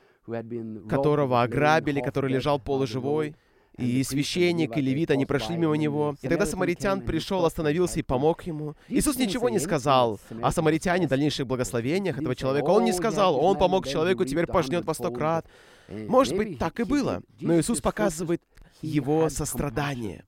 которого 0.87 1.41
ограбили, 1.41 2.01
который 2.01 2.31
лежал 2.31 2.59
полуживой, 2.59 3.35
и 3.77 4.03
священник, 4.03 4.77
и 4.77 4.81
левит, 4.81 5.11
они 5.11 5.25
прошли 5.25 5.57
мимо 5.57 5.75
него. 5.75 6.15
И 6.21 6.27
тогда 6.27 6.45
самаритян 6.45 7.01
пришел, 7.01 7.45
остановился 7.45 7.99
и 7.99 8.03
помог 8.03 8.43
ему. 8.43 8.75
Иисус 8.87 9.17
ничего 9.17 9.49
не 9.49 9.59
сказал 9.59 10.19
о 10.41 10.51
самаритяне, 10.51 11.07
дальнейших 11.07 11.47
благословениях 11.47 12.17
этого 12.17 12.35
человека. 12.35 12.69
Он 12.69 12.83
не 12.83 12.93
сказал, 12.93 13.35
он 13.43 13.57
помог 13.57 13.87
человеку, 13.87 14.25
теперь 14.25 14.47
пожнет 14.47 14.85
во 14.85 14.93
сто 14.93 15.11
крат. 15.11 15.45
Может 15.89 16.35
быть, 16.35 16.59
так 16.59 16.79
и 16.79 16.83
было. 16.83 17.21
Но 17.39 17.59
Иисус 17.59 17.81
показывает 17.81 18.41
его 18.81 19.29
сострадание. 19.29 20.25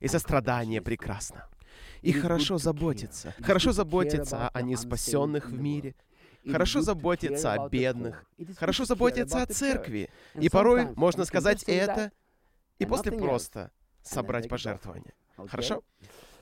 И 0.00 0.08
сострадание 0.08 0.80
прекрасно. 0.80 1.48
И 2.02 2.12
хорошо 2.12 2.58
заботиться. 2.58 3.34
Хорошо 3.42 3.72
заботиться 3.72 4.48
о 4.48 4.62
неспасенных 4.62 5.50
в 5.50 5.60
мире. 5.60 5.94
Хорошо 6.48 6.80
заботиться 6.80 7.52
о 7.52 7.68
бедных. 7.68 8.24
Хорошо 8.56 8.84
заботиться 8.84 9.42
о 9.42 9.46
церкви. 9.46 10.08
И 10.34 10.48
порой 10.48 10.88
можно 10.94 11.24
сказать 11.24 11.64
это 11.66 12.12
и 12.78 12.86
после 12.86 13.12
просто 13.12 13.70
собрать 14.02 14.48
пожертвования. 14.48 15.12
Хорошо? 15.48 15.82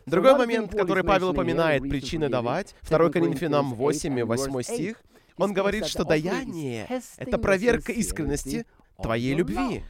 Другой 0.06 0.38
момент, 0.38 0.70
который 0.70 1.02
Павел 1.02 1.30
упоминает, 1.30 1.82
причины 1.82 2.28
давать, 2.28 2.74
2 2.82 3.10
Коринфянам 3.10 3.74
8 3.74 4.18
и 4.18 4.22
8 4.22 4.62
стих, 4.62 5.02
он 5.36 5.52
говорит, 5.52 5.86
что 5.86 6.04
даяние— 6.04 6.86
это 7.18 7.38
проверка 7.38 7.92
искренности 7.92 8.66
твоей 9.02 9.34
любви. 9.34 9.82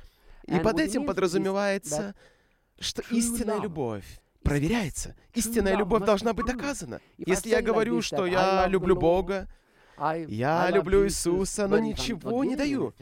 И 0.47 0.59
под 0.59 0.81
этим 0.81 1.07
подразумевается, 1.07 2.15
что 2.79 3.03
истинная 3.11 3.61
любовь 3.61 4.07
проверяется. 4.43 5.15
Истинная 5.35 5.77
любовь 5.77 6.05
должна 6.05 6.33
быть 6.33 6.47
доказана. 6.47 7.01
Если 7.19 7.51
я 7.51 7.63
говорю, 7.63 8.01
что 8.01 8.27
я 8.27 8.67
люблю 8.69 8.97
Бога, 8.97 9.49
я 10.29 10.71
люблю 10.71 11.05
Иисуса, 11.05 11.67
но 11.67 11.79
ничего 11.79 12.45
не 12.45 12.57
даю, 12.57 12.95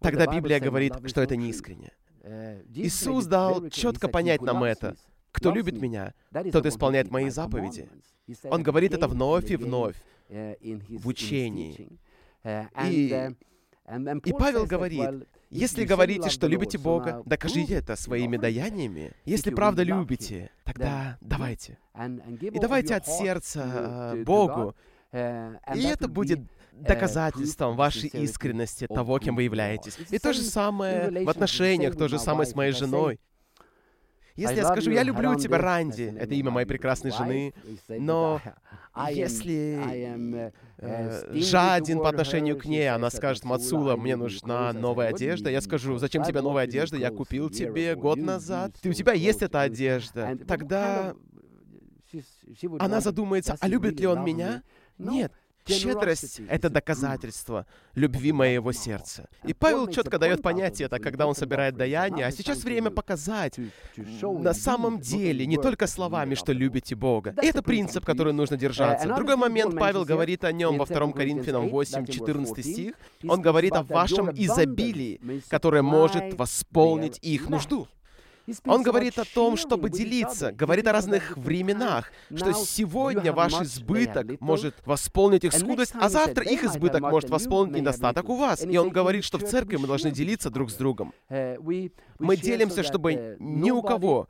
тогда 0.00 0.26
Библия 0.26 0.60
говорит, 0.60 0.94
что 1.06 1.22
это 1.22 1.36
неискренне. 1.36 1.92
Э, 2.22 2.62
Иисус 2.74 3.26
дал 3.26 3.68
четко 3.68 4.08
понять 4.08 4.42
нам 4.42 4.62
это. 4.64 4.96
Кто 5.32 5.50
любит 5.50 5.80
меня, 5.80 6.14
тот 6.52 6.66
исполняет 6.66 7.10
мои 7.10 7.28
заповеди. 7.30 7.88
Он 8.44 8.62
говорит 8.62 8.94
это 8.94 9.08
вновь 9.08 9.50
и 9.50 9.56
вновь 9.56 9.96
э, 10.28 10.54
в 10.88 11.08
учении. 11.08 11.98
Э, 12.44 12.66
и, 12.84 13.30
и 14.24 14.32
Павел 14.32 14.66
говорит, 14.66 15.26
если 15.50 15.84
говорите, 15.84 16.30
что 16.30 16.46
любите 16.46 16.78
Бога, 16.78 17.22
докажите 17.26 17.74
это 17.74 17.96
своими 17.96 18.36
даяниями. 18.36 19.12
Если 19.24 19.50
правда 19.50 19.82
любите, 19.82 20.50
тогда 20.64 21.18
давайте. 21.20 21.78
И 22.40 22.58
давайте 22.58 22.94
от 22.94 23.06
сердца 23.06 24.14
Богу. 24.24 24.74
И 25.12 25.82
это 25.82 26.08
будет 26.08 26.40
доказательством 26.82 27.76
вашей 27.76 28.08
искренности, 28.08 28.86
того, 28.86 29.18
кем 29.18 29.36
вы 29.36 29.44
являетесь. 29.44 29.96
И 30.10 30.18
то 30.18 30.32
же 30.32 30.42
самое 30.42 31.24
в 31.24 31.28
отношениях, 31.28 31.96
то 31.96 32.08
же 32.08 32.18
самое 32.18 32.48
с 32.48 32.54
моей 32.54 32.72
женой. 32.72 33.18
Если 34.34 34.56
я 34.56 34.64
скажу, 34.64 34.90
я 34.90 35.02
люблю 35.02 35.34
тебя, 35.34 35.58
Ранди, 35.58 36.14
это 36.18 36.34
имя 36.34 36.50
моей 36.50 36.66
прекрасной 36.66 37.10
жены, 37.10 37.52
но 37.88 38.40
если 39.10 40.50
э, 40.78 41.32
жаден 41.34 41.98
по 41.98 42.08
отношению 42.08 42.58
к 42.58 42.64
ней, 42.64 42.88
она 42.90 43.10
скажет, 43.10 43.44
Мацула, 43.44 43.96
мне 43.96 44.16
нужна 44.16 44.72
новая 44.72 45.08
одежда, 45.08 45.50
я 45.50 45.60
скажу, 45.60 45.98
зачем 45.98 46.24
тебе 46.24 46.40
новая 46.40 46.64
одежда, 46.64 46.96
я 46.96 47.10
купил 47.10 47.50
тебе 47.50 47.94
год 47.94 48.18
назад, 48.18 48.74
ты, 48.80 48.88
у 48.88 48.92
тебя 48.94 49.12
есть 49.12 49.42
эта 49.42 49.60
одежда, 49.60 50.38
тогда 50.48 51.14
она 52.78 53.00
задумается, 53.00 53.56
а 53.60 53.68
любит 53.68 54.00
ли 54.00 54.06
он 54.06 54.24
меня? 54.24 54.62
Нет, 54.98 55.32
Щедрость— 55.66 56.40
это 56.48 56.70
доказательство 56.70 57.66
любви 57.94 58.32
моего 58.32 58.72
сердца. 58.72 59.28
И 59.44 59.54
Павел 59.54 59.86
четко 59.88 60.18
дает 60.18 60.42
понятие 60.42 60.86
это, 60.86 60.98
когда 60.98 61.26
он 61.26 61.34
собирает 61.34 61.76
даяние, 61.76 62.26
а 62.26 62.32
сейчас 62.32 62.64
время 62.64 62.90
показать. 62.90 63.58
На 63.96 64.54
самом 64.54 64.98
деле, 65.00 65.46
не 65.46 65.56
только 65.56 65.86
словами, 65.86 66.34
что 66.34 66.52
любите 66.52 66.94
Бога. 66.94 67.34
И 67.42 67.46
это 67.46 67.62
принцип, 67.62 68.04
который 68.04 68.32
нужно 68.32 68.56
держаться. 68.56 69.08
Другой 69.14 69.36
момент, 69.36 69.78
Павел 69.78 70.04
говорит 70.04 70.44
о 70.44 70.52
нем 70.52 70.78
во 70.78 70.86
2 70.86 71.12
Коринфянам 71.12 71.68
8, 71.68 72.06
14 72.06 72.64
стих. 72.64 72.94
Он 73.26 73.40
говорит 73.40 73.72
о 73.74 73.82
вашем 73.82 74.30
изобилии, 74.30 75.20
которое 75.48 75.82
может 75.82 76.34
восполнить 76.34 77.18
их 77.22 77.48
нужду. 77.48 77.88
Он 78.64 78.82
говорит 78.82 79.18
о 79.18 79.24
том, 79.24 79.56
чтобы 79.56 79.90
делиться, 79.90 80.52
говорит 80.52 80.86
о 80.86 80.92
разных 80.92 81.36
временах, 81.36 82.10
что 82.34 82.52
сегодня 82.52 83.32
ваш 83.32 83.52
избыток 83.60 84.40
может 84.40 84.74
восполнить 84.84 85.44
их 85.44 85.52
скудость, 85.52 85.92
а 85.94 86.08
завтра 86.08 86.44
их 86.44 86.64
избыток 86.64 87.00
может 87.00 87.30
восполнить 87.30 87.76
недостаток 87.76 88.28
у 88.28 88.36
вас. 88.36 88.64
И 88.64 88.76
он 88.76 88.90
говорит, 88.90 89.24
что 89.24 89.38
в 89.38 89.44
церкви 89.44 89.76
мы 89.76 89.86
должны 89.86 90.10
делиться 90.10 90.50
друг 90.50 90.70
с 90.70 90.74
другом. 90.74 91.14
Мы 91.28 92.36
делимся, 92.36 92.82
чтобы 92.82 93.36
ни 93.38 93.70
у 93.70 93.82
кого 93.82 94.28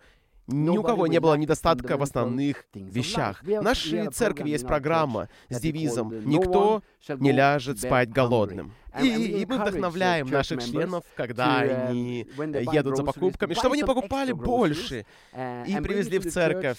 ни 0.52 0.76
у 0.76 0.82
кого 0.82 1.06
не 1.06 1.21
было 1.21 1.35
недостатка 1.35 1.97
в 1.97 2.02
основных 2.02 2.64
вещах. 2.75 3.42
В 3.42 3.62
нашей 3.62 4.09
церкви 4.09 4.50
есть 4.50 4.66
программа 4.66 5.28
с 5.49 5.61
девизом 5.61 6.12
«Никто 6.28 6.82
не 7.09 7.32
ляжет 7.32 7.78
спать 7.78 8.11
голодным». 8.11 8.73
И, 9.00 9.40
и 9.40 9.47
мы 9.47 9.59
вдохновляем 9.59 10.28
наших 10.28 10.62
членов, 10.62 11.04
когда 11.16 11.61
они 11.61 12.26
едут 12.73 12.99
за 12.99 13.04
покупками, 13.04 13.54
чтобы 13.54 13.75
они 13.75 13.85
покупали 13.85 14.32
больше 14.32 15.06
и 15.35 15.76
привезли 15.82 16.18
в 16.18 16.30
церковь 16.30 16.78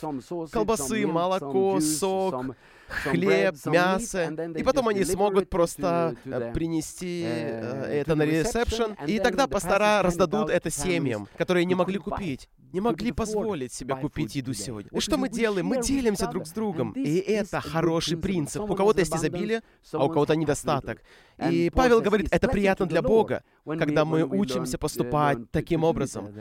колбасы, 0.51 1.08
молоко, 1.08 1.80
сок, 1.80 2.56
хлеб, 2.88 3.56
мясо, 3.65 4.25
и 4.56 4.63
потом 4.63 4.88
они 4.89 5.03
смогут 5.03 5.50
просто 5.50 6.15
э, 6.25 6.51
принести 6.53 7.24
э, 7.25 8.01
это 8.01 8.15
на 8.15 8.24
ресепшн, 8.24 8.96
и 9.08 9.20
тогда 9.20 9.48
пастора 9.48 10.01
раздадут 10.03 10.50
это 10.50 10.70
семьям, 10.70 11.27
которые 11.38 11.65
не 11.65 11.75
могли 11.75 11.98
купить, 11.98 12.50
не 12.74 12.82
могли 12.82 13.12
позволить 13.12 13.72
себе 13.72 13.96
купить 13.96 14.36
еду 14.36 14.53
сегодня. 14.53 14.89
И 14.92 15.00
что 15.00 15.18
мы 15.18 15.30
делаем? 15.30 15.68
Мы 15.68 15.82
делимся 15.82 16.27
друг 16.27 16.48
с 16.48 16.51
другом. 16.51 16.92
И 16.94 17.18
это 17.18 17.62
хороший 17.62 18.18
принцип. 18.18 18.63
У 18.63 18.75
кого-то 18.75 19.00
есть 19.00 19.15
изобилие, 19.15 19.62
а 19.94 20.06
у 20.06 20.10
кого-то 20.10 20.36
недостаток. 20.36 21.01
И 21.50 21.72
Павел 21.74 22.01
говорит, 22.01 22.27
это 22.32 22.48
приятно 22.48 22.86
для 22.86 23.01
Бога, 23.01 23.44
когда 23.65 24.06
мы 24.06 24.24
учимся 24.24 24.77
поступать 24.77 25.38
таким 25.51 25.84
образом. 25.84 26.34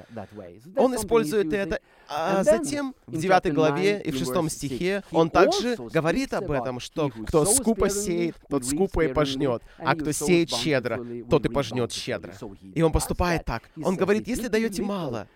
Он 0.76 0.96
использует 0.96 1.52
это, 1.52 1.80
а 2.08 2.42
затем 2.42 2.94
в 3.06 3.18
9 3.18 3.54
главе 3.54 4.00
и 4.02 4.10
в 4.10 4.16
6 4.16 4.50
стихе 4.50 5.02
он 5.10 5.30
также 5.30 5.76
говорит 5.76 6.32
об 6.34 6.50
этом, 6.50 6.80
что 6.80 7.10
кто 7.10 7.44
скупо 7.44 7.90
сеет, 7.90 8.36
тот 8.48 8.64
скупо 8.64 9.04
и 9.04 9.12
пожнет, 9.12 9.62
а 9.78 9.94
кто 9.94 10.12
сеет 10.12 10.50
щедро, 10.50 11.04
тот 11.28 11.44
и 11.46 11.48
пожнет 11.48 11.92
щедро. 11.92 12.32
И 12.74 12.82
он 12.82 12.92
поступает 12.92 13.44
так. 13.44 13.70
Он 13.82 13.96
говорит, 13.96 14.26
если 14.28 14.48
даете 14.48 14.82
мало, 14.82 15.28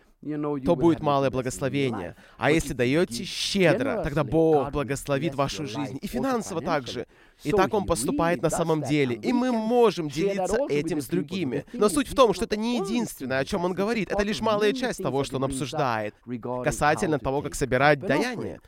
то 0.65 0.77
будет 0.77 1.01
малое 1.01 1.31
благословение. 1.31 2.17
А 2.39 2.51
если 2.51 2.73
даете 2.73 3.25
щедро, 3.25 4.03
тогда 4.03 4.25
Бог 4.25 4.73
благословит 4.73 5.35
вашу 5.35 5.67
жизнь. 5.67 5.99
И 6.03 6.07
финансово 6.07 6.61
также. 6.61 7.07
И 7.45 7.53
так 7.53 7.75
Он 7.75 7.87
поступает 7.87 8.43
на 8.43 8.51
самом 8.51 8.83
деле. 8.83 9.17
И 9.17 9.33
мы 9.33 9.53
можем 9.53 10.09
делиться 10.09 10.59
этим 10.69 11.01
с 11.01 11.07
другими. 11.07 11.65
Но 11.73 11.89
суть 11.89 12.09
в 12.09 12.15
том, 12.15 12.35
что 12.35 12.45
это 12.45 12.57
не 12.57 12.79
единственное, 12.79 13.39
о 13.39 13.45
чем 13.45 13.65
Он 13.65 13.73
говорит. 13.73 14.11
Это 14.11 14.23
лишь 14.23 14.41
малая 14.41 14.73
часть 14.73 15.03
того, 15.03 15.25
что 15.25 15.37
Он 15.37 15.45
обсуждает, 15.45 16.15
касательно 16.65 17.19
того, 17.19 17.43
как 17.43 17.55
собирать 17.55 18.01
даяние. 18.01 18.61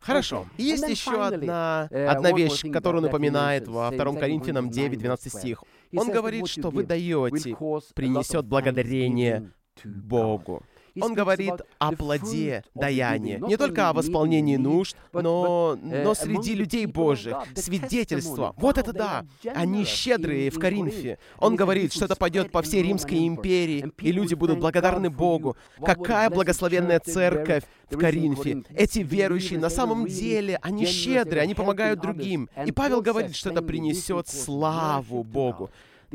Хорошо. 0.00 0.46
И 0.56 0.62
есть 0.62 0.88
еще 0.88 1.24
одна, 1.24 1.88
uh, 1.90 2.06
одна 2.06 2.32
вещь, 2.32 2.62
которую 2.72 3.02
напоминает 3.02 3.66
во 3.66 3.90
2 3.90 4.12
Коринфянам 4.14 4.70
9, 4.70 4.98
12 4.98 5.32
стих. 5.32 5.64
Он 5.94 6.10
говорит, 6.10 6.46
что 6.46 6.70
вы 6.70 6.84
даете, 6.84 7.56
принесет 7.94 8.46
благодарение 8.46 9.50
Богу. 9.84 10.62
Он 11.00 11.14
говорит 11.14 11.54
о 11.78 11.92
плоде 11.92 12.64
даяния, 12.74 13.38
не 13.38 13.56
только 13.56 13.88
о 13.88 13.92
восполнении 13.92 14.56
нужд, 14.56 14.96
но, 15.12 15.78
но 15.80 16.14
среди 16.14 16.54
людей 16.54 16.86
Божьих, 16.86 17.36
свидетельство. 17.54 18.54
Вот 18.56 18.78
это 18.78 18.92
да! 18.92 19.24
Они 19.54 19.84
щедрые 19.84 20.50
в 20.50 20.58
Коринфе. 20.58 21.18
Он 21.38 21.56
говорит, 21.56 21.92
что 21.92 22.04
это 22.04 22.16
пойдет 22.16 22.50
по 22.50 22.62
всей 22.62 22.82
Римской 22.82 23.26
империи, 23.26 23.92
и 23.98 24.12
люди 24.12 24.34
будут 24.34 24.58
благодарны 24.58 25.10
Богу. 25.10 25.56
Какая 25.84 26.30
благословенная 26.30 27.00
церковь 27.00 27.64
в 27.90 27.96
Коринфе. 27.96 28.62
Эти 28.74 29.00
верующие 29.00 29.58
на 29.58 29.70
самом 29.70 30.06
деле, 30.06 30.58
они 30.62 30.84
щедрые, 30.86 31.42
они 31.42 31.54
помогают 31.54 32.00
другим. 32.00 32.48
И 32.66 32.72
Павел 32.72 33.00
говорит, 33.02 33.36
что 33.36 33.50
это 33.50 33.62
принесет 33.62 34.28
славу 34.28 35.22
Богу. 35.24 35.70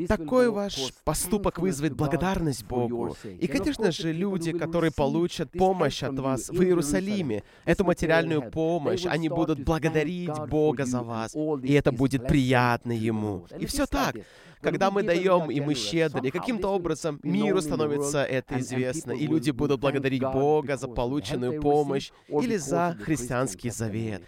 Такой 0.08 0.50
ваш 0.50 0.92
поступок 1.04 1.58
вызовет 1.58 1.94
благодарность 1.94 2.64
Богу. 2.64 3.16
И, 3.40 3.46
конечно 3.46 3.92
же, 3.92 4.12
люди, 4.12 4.52
которые 4.52 4.90
получат 4.90 5.50
помощь 5.52 6.02
от 6.02 6.18
вас 6.18 6.48
в 6.48 6.60
Иерусалиме, 6.62 7.42
эту 7.64 7.84
материальную 7.84 8.50
помощь, 8.50 9.06
они 9.06 9.28
будут 9.28 9.60
благодарить 9.64 10.36
Бога 10.48 10.84
за 10.84 11.02
вас, 11.02 11.34
и 11.62 11.72
это 11.72 11.92
будет 11.92 12.26
приятно 12.26 12.92
Ему. 12.92 13.46
И 13.58 13.66
все 13.66 13.86
так. 13.86 14.16
Когда 14.60 14.90
мы 14.90 15.02
даем, 15.02 15.50
и 15.50 15.60
мы 15.60 15.74
щедры, 15.74 16.30
каким-то 16.30 16.68
образом 16.68 17.20
миру 17.22 17.60
становится 17.60 18.24
это 18.24 18.58
известно, 18.60 19.12
и 19.12 19.26
люди 19.26 19.50
будут 19.50 19.78
благодарить 19.78 20.22
Бога 20.22 20.76
за 20.76 20.88
полученную 20.88 21.60
помощь 21.60 22.10
или 22.28 22.56
за 22.56 22.96
христианский 23.00 23.70
завет. 23.70 24.22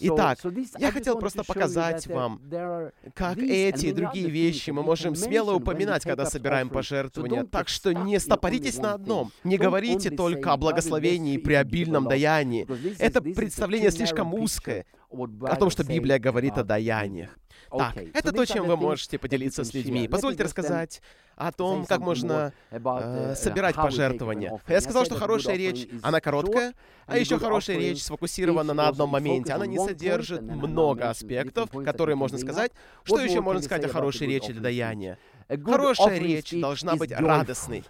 Итак, 0.00 0.38
я 0.78 0.90
хотел 0.90 1.18
просто 1.18 1.44
показать 1.44 2.06
вам, 2.06 2.40
как 3.14 3.38
эти 3.38 3.86
и 3.86 3.92
другие 3.92 4.28
вещи 4.28 4.70
мы 4.70 4.82
можем 4.82 5.14
смело 5.14 5.54
упоминать, 5.54 6.02
когда 6.02 6.26
собираем 6.26 6.70
пожертвования. 6.70 7.44
Так 7.44 7.68
что 7.68 7.92
не 7.92 8.18
стопоритесь 8.18 8.78
на 8.78 8.94
одном. 8.94 9.32
Не 9.44 9.58
говорите 9.58 10.10
только 10.10 10.52
о 10.52 10.56
благословении 10.56 11.36
при 11.38 11.54
обильном 11.54 12.08
даянии. 12.08 12.66
Это 12.98 13.20
представление 13.20 13.90
слишком 13.90 14.34
узкое 14.34 14.86
о 15.10 15.56
том, 15.56 15.70
что 15.70 15.84
Библия 15.84 16.18
говорит 16.18 16.56
о 16.58 16.64
даяниях. 16.64 17.38
Так, 17.78 17.96
это 18.14 18.32
то, 18.32 18.44
чем 18.44 18.66
вы 18.66 18.76
можете 18.76 19.18
поделиться 19.18 19.64
с 19.64 19.72
людьми. 19.74 20.08
Позвольте 20.08 20.42
рассказать 20.44 21.00
о 21.36 21.52
том, 21.52 21.86
как 21.86 22.00
можно 22.00 22.52
э, 22.70 23.34
собирать 23.36 23.74
пожертвования. 23.74 24.60
Я 24.68 24.80
сказал, 24.80 25.04
что 25.04 25.16
хорошая 25.16 25.56
речь, 25.56 25.88
она 26.02 26.20
короткая, 26.20 26.74
а 27.06 27.18
еще 27.18 27.38
хорошая 27.38 27.78
речь 27.78 28.02
сфокусирована 28.02 28.74
на 28.74 28.88
одном 28.88 29.10
моменте. 29.10 29.52
Она 29.52 29.66
не 29.66 29.78
содержит 29.78 30.42
много 30.42 31.10
аспектов, 31.10 31.70
которые 31.84 32.16
можно 32.16 32.38
сказать. 32.38 32.72
Что 33.04 33.20
еще 33.20 33.40
можно 33.40 33.62
сказать 33.62 33.84
о 33.84 33.88
хорошей 33.88 34.26
речи 34.26 34.52
для 34.52 34.62
даяния? 34.62 35.18
Хорошая 35.48 36.18
речь 36.18 36.52
должна 36.52 36.96
быть 36.96 37.12
радостной. 37.12 37.84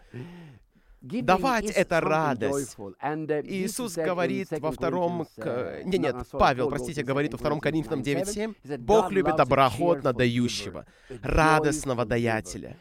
Давать— 1.03 1.65
это 1.75 2.01
радость. 2.01 2.77
Uh, 2.79 3.43
Иисус 3.45 3.97
говорит 3.97 4.49
во 4.53 4.71
втором... 4.71 5.23
Uh, 5.37 5.83
не, 5.85 5.99
нет, 5.99 6.15
Павел, 6.31 6.71
простите, 6.71 7.03
говорит 7.03 7.33
во 7.33 7.39
втором 7.39 7.59
Коринфянам 7.61 8.03
9.7, 8.03 8.79
«Бог 8.79 9.11
любит 9.11 9.37
доброохотно 9.37 10.13
дающего, 10.13 10.87
радостного 11.23 12.05
даятеля». 12.05 12.77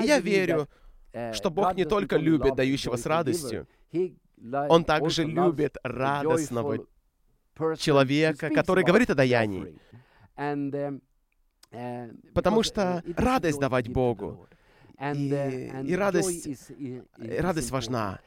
И 0.00 0.04
я 0.04 0.20
верю, 0.20 0.68
uh, 1.14 1.32
что 1.32 1.50
Бог 1.50 1.74
не 1.74 1.86
только 1.86 2.18
любит 2.18 2.54
дающего 2.54 2.96
с 2.96 3.06
радостью, 3.06 3.66
Он 4.68 4.84
также 4.84 5.24
любит 5.24 5.78
радостного 5.82 6.86
человека, 7.78 8.50
который 8.50 8.84
говорит 8.84 9.10
о 9.10 9.14
даянии. 9.14 9.78
Um, 10.36 11.00
Потому 12.34 12.62
что 12.62 13.02
радость 13.16 13.58
давать 13.58 13.88
Богу 13.88 14.46
и, 15.14 15.70
и 15.84 15.96
радость, 15.96 16.46
и 16.78 17.02
радость 17.38 17.70
важна, 17.70 18.20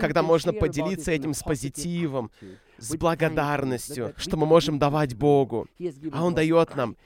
когда 0.00 0.22
можно 0.22 0.52
поделиться 0.52 1.12
этим 1.12 1.34
с 1.34 1.42
позитивом, 1.42 2.30
с 2.78 2.96
благодарностью, 2.96 4.12
что 4.16 4.36
мы 4.36 4.46
можем 4.46 4.78
давать 4.78 5.14
Богу, 5.14 5.68
а 6.12 6.24
Он 6.24 6.34
дает 6.34 6.74
нам. 6.74 6.96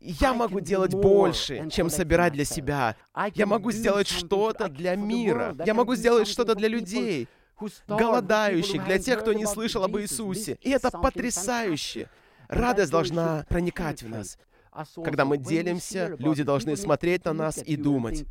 Я 0.00 0.32
могу 0.32 0.60
делать 0.60 0.94
больше, 0.94 1.68
чем 1.70 1.90
собирать 1.90 2.32
для 2.32 2.44
себя. 2.44 2.96
Я 3.34 3.46
могу 3.46 3.70
сделать 3.70 4.08
что-то 4.08 4.68
для 4.68 4.94
мира. 4.94 5.54
Я 5.66 5.74
могу 5.74 5.94
сделать 5.94 6.28
что-то 6.28 6.54
для 6.54 6.68
людей, 6.68 7.28
голодающих, 7.86 8.84
для 8.84 8.98
тех, 8.98 9.20
кто 9.20 9.32
не 9.32 9.46
слышал 9.46 9.84
об 9.84 9.98
Иисусе. 9.98 10.58
И 10.62 10.70
это 10.70 10.90
потрясающе. 10.90 12.08
Радость 12.48 12.90
должна 12.90 13.44
проникать 13.48 14.02
в 14.02 14.08
нас. 14.08 14.38
Когда 15.04 15.24
мы 15.24 15.36
делимся, 15.36 16.16
люди 16.18 16.42
должны 16.44 16.76
смотреть 16.76 17.24
на 17.24 17.32
нас 17.32 17.58
и 17.58 17.76
думать, 17.76 18.24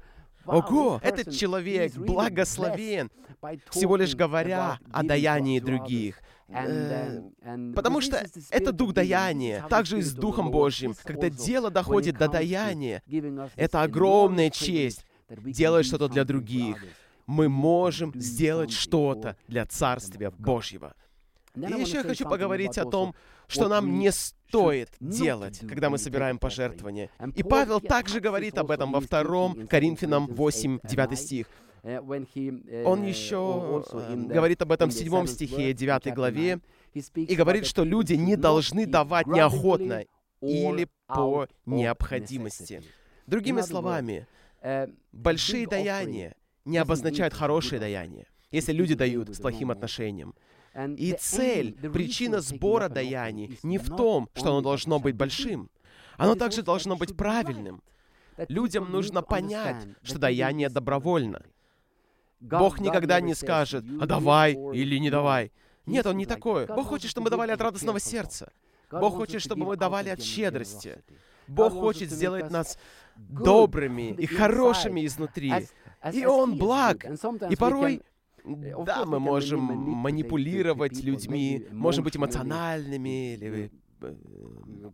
Ого, 0.46 1.00
этот 1.04 1.34
человек 1.36 1.94
благословен, 1.96 3.12
всего 3.70 3.96
лишь 3.96 4.16
говоря 4.16 4.80
о 4.92 5.04
даянии 5.04 5.60
других. 5.60 6.22
Э, 6.52 7.22
потому 7.76 8.02
что 8.02 8.26
это 8.50 8.72
дух 8.72 8.94
даяния, 8.94 9.66
также 9.70 10.00
и 10.00 10.02
с 10.02 10.14
Духом 10.14 10.50
Божьим. 10.50 10.96
Когда 11.04 11.30
дело 11.30 11.70
доходит 11.70 12.18
до 12.18 12.28
даяния, 12.28 13.04
это 13.56 13.84
огромная 13.84 14.50
честь 14.50 15.06
делать 15.30 15.86
что-то 15.86 16.08
для 16.08 16.26
других. 16.26 16.84
Мы 17.28 17.48
можем 17.48 18.12
сделать 18.16 18.72
что-то 18.72 19.38
для 19.48 19.66
Царствия 19.68 20.32
Божьего. 20.32 20.96
И 21.56 21.60
еще 21.62 21.98
я 21.98 22.04
хочу 22.04 22.28
поговорить 22.28 22.78
о 22.80 22.86
том, 22.86 23.14
что 23.50 23.68
нам 23.68 24.00
не 24.00 24.12
стоит 24.12 24.90
делать, 25.00 25.60
когда 25.68 25.90
мы 25.90 25.98
собираем 25.98 26.38
пожертвования. 26.38 27.10
И 27.36 27.44
Павел 27.44 27.82
также 27.82 28.22
говорит 28.22 28.58
об 28.58 28.72
этом 28.72 28.94
во 28.94 29.02
втором 29.02 29.68
Коринфянам 29.68 30.28
8, 30.28 30.80
9 30.84 31.20
стих. 31.20 31.48
Он 31.84 33.04
еще 33.04 33.84
говорит 34.30 34.62
об 34.62 34.72
этом 34.72 34.90
в 34.90 34.94
седьмом 34.94 35.28
стихе 35.28 35.74
9 35.74 36.14
главе, 36.14 36.60
и 36.94 37.36
говорит, 37.36 37.66
что 37.66 37.84
люди 37.84 38.14
не 38.14 38.36
должны 38.36 38.86
давать 38.86 39.28
неохотно 39.28 40.06
или 40.42 40.88
по 41.08 41.48
необходимости. 41.66 42.82
Другими 43.28 43.62
словами, 43.62 44.28
большие 45.12 45.68
даяния 45.68 46.36
не 46.66 46.78
обозначают 46.78 47.34
хорошие 47.34 47.80
даяния, 47.80 48.26
если 48.52 48.74
люди 48.74 48.96
дают 48.96 49.30
с 49.30 49.40
плохим 49.40 49.72
отношением. 49.72 50.34
И 50.98 51.16
цель, 51.20 51.74
причина 51.92 52.42
сбора 52.42 52.90
даяний 52.90 53.60
не 53.64 53.78
в 53.78 53.88
том, 53.96 54.30
что 54.34 54.50
оно 54.50 54.62
должно 54.62 55.00
быть 55.00 55.16
большим. 55.16 55.70
Оно 56.18 56.36
также 56.36 56.62
должно 56.62 56.96
быть 56.96 57.16
правильным. 57.16 57.82
Людям 58.48 58.92
нужно 58.92 59.22
понять, 59.22 59.88
что 60.04 60.20
даяние 60.20 60.70
добровольно. 60.70 61.42
Бог 62.40 62.80
никогда 62.80 63.20
не 63.20 63.34
скажет, 63.36 63.84
а 64.02 64.06
давай 64.06 64.54
или 64.54 64.98
не 64.98 65.10
давай. 65.10 65.52
Нет, 65.86 66.06
Он 66.06 66.18
не 66.18 66.26
такой. 66.26 66.68
Бог 66.68 66.88
хочет, 66.88 67.10
чтобы 67.10 67.26
мы 67.26 67.30
давали 67.32 67.52
от 67.52 67.62
радостного 67.62 68.00
сердца. 68.00 68.52
Бог 68.92 69.16
хочет, 69.16 69.42
чтобы 69.42 69.66
мы 69.66 69.78
давали 69.78 70.10
от 70.10 70.22
щедрости. 70.22 71.04
Бог 71.48 71.74
хочет 71.74 72.12
сделать 72.12 72.52
нас 72.52 72.78
добрыми 73.16 74.14
и 74.14 74.26
хорошими 74.26 75.06
изнутри. 75.06 75.52
И 76.14 76.26
Он 76.26 76.58
благ. 76.58 77.06
И 77.50 77.56
порой 77.56 78.02
да, 78.44 79.06
мы 79.06 79.20
можем 79.20 79.62
манипулировать 79.62 81.02
людьми, 81.04 81.66
можем 81.72 82.04
быть 82.04 82.18
эмоциональными 82.18 83.34
или 83.34 83.72
э, 84.02 84.16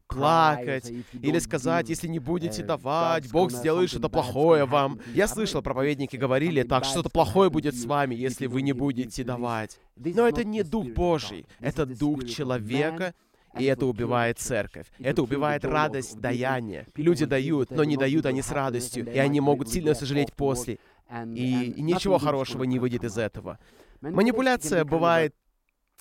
плакать, 0.08 0.92
или 1.14 1.40
сказать, 1.40 1.90
если 1.90 2.08
не 2.08 2.20
будете 2.20 2.64
давать, 2.64 3.32
Бог 3.32 3.52
сделает 3.52 3.90
что-то 3.90 4.10
плохое 4.10 4.66
вам. 4.66 5.00
Я 5.14 5.28
слышал, 5.28 5.62
проповедники 5.62 6.16
говорили 6.16 6.64
так, 6.64 6.86
что-то 6.86 7.10
плохое 7.10 7.50
будет 7.50 7.76
с 7.76 7.86
вами, 7.86 8.16
если 8.16 8.48
вы 8.48 8.62
не 8.62 8.74
будете 8.74 9.24
давать. 9.24 9.80
Но 9.96 10.28
это 10.28 10.44
не 10.44 10.64
Дух 10.64 10.88
Божий, 10.88 11.46
это 11.60 11.86
Дух 11.86 12.26
человека, 12.26 13.14
и 13.58 13.66
это 13.66 13.86
убивает 13.86 14.40
церковь. 14.40 14.88
Это 15.00 15.24
убивает 15.24 15.64
радость 15.66 16.20
даяния. 16.20 16.86
Люди 16.96 17.26
дают, 17.26 17.72
но 17.72 17.84
не 17.84 17.98
дают 17.98 18.26
они 18.26 18.42
с 18.42 18.52
радостью, 18.52 19.12
и 19.12 19.18
они 19.18 19.40
могут 19.40 19.70
сильно 19.70 19.94
сожалеть 19.94 20.34
после. 20.34 20.78
И, 21.10 21.74
ничего 21.78 22.18
хорошего 22.18 22.64
не 22.64 22.80
выйдет 22.80 23.04
из 23.04 23.18
этого. 23.18 23.60
Манипуляция 24.02 24.84
бывает 24.86 25.36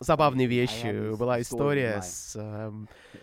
забавные 0.01 0.47
вещи. 0.47 1.15
Была 1.17 1.41
история 1.41 2.03
с, 2.03 2.35
э, 2.37 2.73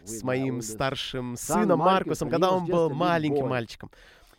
с 0.04 0.24
моим 0.24 0.62
старшим 0.62 1.36
сыном 1.36 1.80
Маркусом, 1.80 2.30
когда 2.30 2.52
он 2.52 2.66
был 2.66 2.90
маленьким 2.90 3.48
мальчиком. 3.48 3.92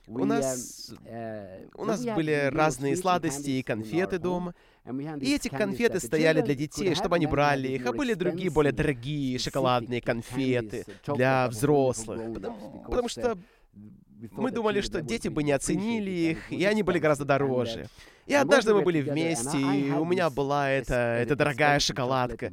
У 0.09 0.25
нас, 0.25 0.93
uh, 1.07 1.71
у 1.77 1.85
нас 1.85 2.05
были 2.05 2.51
разные 2.53 2.97
сладости 2.97 3.51
и 3.51 3.63
конфеты 3.63 4.19
дома. 4.19 4.55
И 5.21 5.33
эти 5.33 5.49
конфеты 5.49 6.01
стояли 6.01 6.41
для 6.41 6.57
детей, 6.57 6.95
чтобы 6.97 7.17
они 7.17 7.27
брали 7.27 7.69
их, 7.69 7.87
а 7.87 7.93
были 7.93 8.15
другие, 8.15 8.51
более 8.51 8.73
дорогие 8.73 9.39
шоколадные 9.39 10.01
конфеты 10.01 10.85
для 11.07 11.49
взрослых. 11.49 12.35
Потому, 12.35 12.83
потому 12.85 13.09
что 13.09 13.39
мы 14.31 14.51
думали, 14.51 14.81
что 14.81 15.01
дети 15.01 15.29
бы 15.29 15.43
не 15.43 15.53
оценили 15.53 16.11
их, 16.11 16.53
и 16.53 16.65
они 16.65 16.83
были 16.83 16.99
гораздо 16.99 17.25
дороже. 17.25 17.89
И 18.27 18.35
однажды 18.35 18.73
мы 18.73 18.83
были 18.83 19.01
вместе, 19.01 19.59
и 19.59 19.91
у 19.91 20.05
меня 20.05 20.31
была 20.31 20.71
эта, 20.71 20.95
эта 20.95 21.35
дорогая 21.35 21.81
шоколадка. 21.81 22.53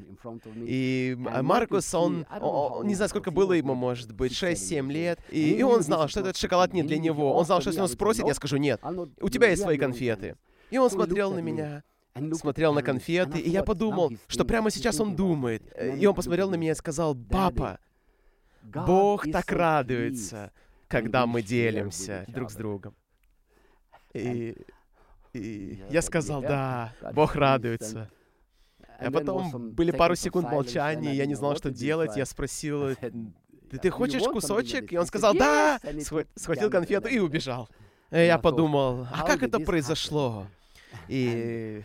И 0.56 1.16
Маркус, 1.18 1.94
он, 1.94 2.26
он, 2.42 2.88
не 2.88 2.96
знаю, 2.96 3.10
сколько 3.10 3.32
было 3.32 3.54
ему, 3.54 3.76
может 3.76 4.12
быть, 4.12 4.32
6-7 4.32 4.92
лет, 4.92 5.20
и, 5.30 5.52
и 5.52 5.64
он 5.64 5.82
знал, 5.82 6.08
что 6.08 6.22
этот 6.22 6.38
шоколад 6.38 6.74
не 6.74 6.84
для 6.84 6.98
него. 6.98 7.34
Он 7.36 7.46
знал, 7.46 7.62
что 7.62 7.70
если 7.70 7.82
он 7.82 7.88
спросит, 7.88 8.26
я 8.26 8.34
скажу 8.34 8.58
«нет». 8.58 8.82
У 9.22 9.30
тебя 9.30 9.50
есть 9.50 9.62
свои 9.62 9.78
конфеты. 9.78 10.36
И 10.72 10.78
он 10.78 10.90
смотрел 10.90 11.34
на 11.34 11.40
меня, 11.40 11.84
смотрел 12.34 12.74
на 12.74 12.82
конфеты, 12.82 13.40
и 13.40 13.50
я 13.50 13.64
подумал, 13.64 14.12
что 14.28 14.46
прямо 14.46 14.72
сейчас 14.72 15.00
он 15.00 15.16
думает. 15.16 15.62
И 15.98 16.06
он 16.06 16.16
посмотрел 16.16 16.50
на 16.50 16.56
меня 16.56 16.72
и 16.72 16.76
сказал, 16.76 17.16
«Папа, 17.16 17.80
Бог 18.64 19.30
так 19.32 19.52
радуется, 19.52 20.52
когда 20.90 21.26
мы 21.26 21.42
делимся 21.42 22.26
друг 22.28 22.52
с 22.52 22.56
другом». 22.56 22.94
И, 24.14 24.56
и 25.34 25.84
я 25.90 26.02
сказал, 26.02 26.42
да, 26.42 26.94
Бог 27.14 27.36
радуется. 27.36 28.10
А 29.00 29.12
потом 29.12 29.72
были 29.72 29.92
пару 29.92 30.16
секунд 30.16 30.52
молчания, 30.52 31.14
я 31.14 31.26
не 31.26 31.36
знал, 31.36 31.56
что 31.56 31.72
делать. 31.72 32.18
Я 32.18 32.26
спросил, 32.26 32.96
ты, 32.96 33.78
ты 33.78 33.90
хочешь 33.90 34.24
кусочек? 34.24 34.92
И 34.92 34.98
он 34.98 35.06
сказал, 35.06 35.34
да! 35.34 35.80
Схватил 36.36 36.70
конфету 36.70 37.08
и 37.08 37.20
убежал. 37.20 37.70
И 38.12 38.18
я 38.26 38.40
подумал, 38.40 39.08
а 39.14 39.24
как 39.24 39.44
это 39.44 39.60
произошло? 39.60 40.48
И 41.08 41.84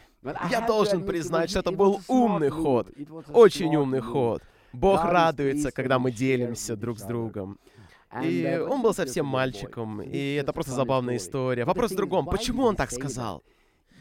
я 0.50 0.66
должен 0.66 1.04
признать, 1.04 1.50
что 1.50 1.60
это 1.60 1.70
был 1.70 2.00
умный 2.08 2.48
ход. 2.48 2.88
Очень 3.28 3.76
умный 3.76 4.00
ход. 4.00 4.42
Бог 4.72 5.04
радуется, 5.04 5.70
когда 5.70 5.98
мы 5.98 6.10
делимся 6.10 6.76
друг 6.76 6.98
с 6.98 7.02
другом. 7.02 7.58
И 8.22 8.58
он 8.68 8.82
был 8.82 8.94
совсем 8.94 9.26
мальчиком, 9.26 10.02
и 10.02 10.34
это 10.34 10.52
просто 10.52 10.72
забавная 10.72 11.16
история. 11.16 11.64
Вопрос 11.64 11.92
в 11.92 11.96
другом, 11.96 12.26
почему 12.26 12.64
он 12.64 12.76
так 12.76 12.90
сказал? 12.90 13.42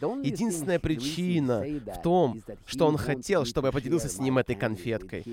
Единственная 0.02 0.80
причина 0.80 1.64
в 1.86 2.02
том, 2.02 2.42
что 2.66 2.88
он 2.88 2.98
хотел, 2.98 3.46
чтобы 3.46 3.70
я 3.70 3.72
поделился 3.72 4.10
с 4.10 4.20
ним 4.20 4.38
этой 4.38 4.56
конфеткой. 4.56 5.24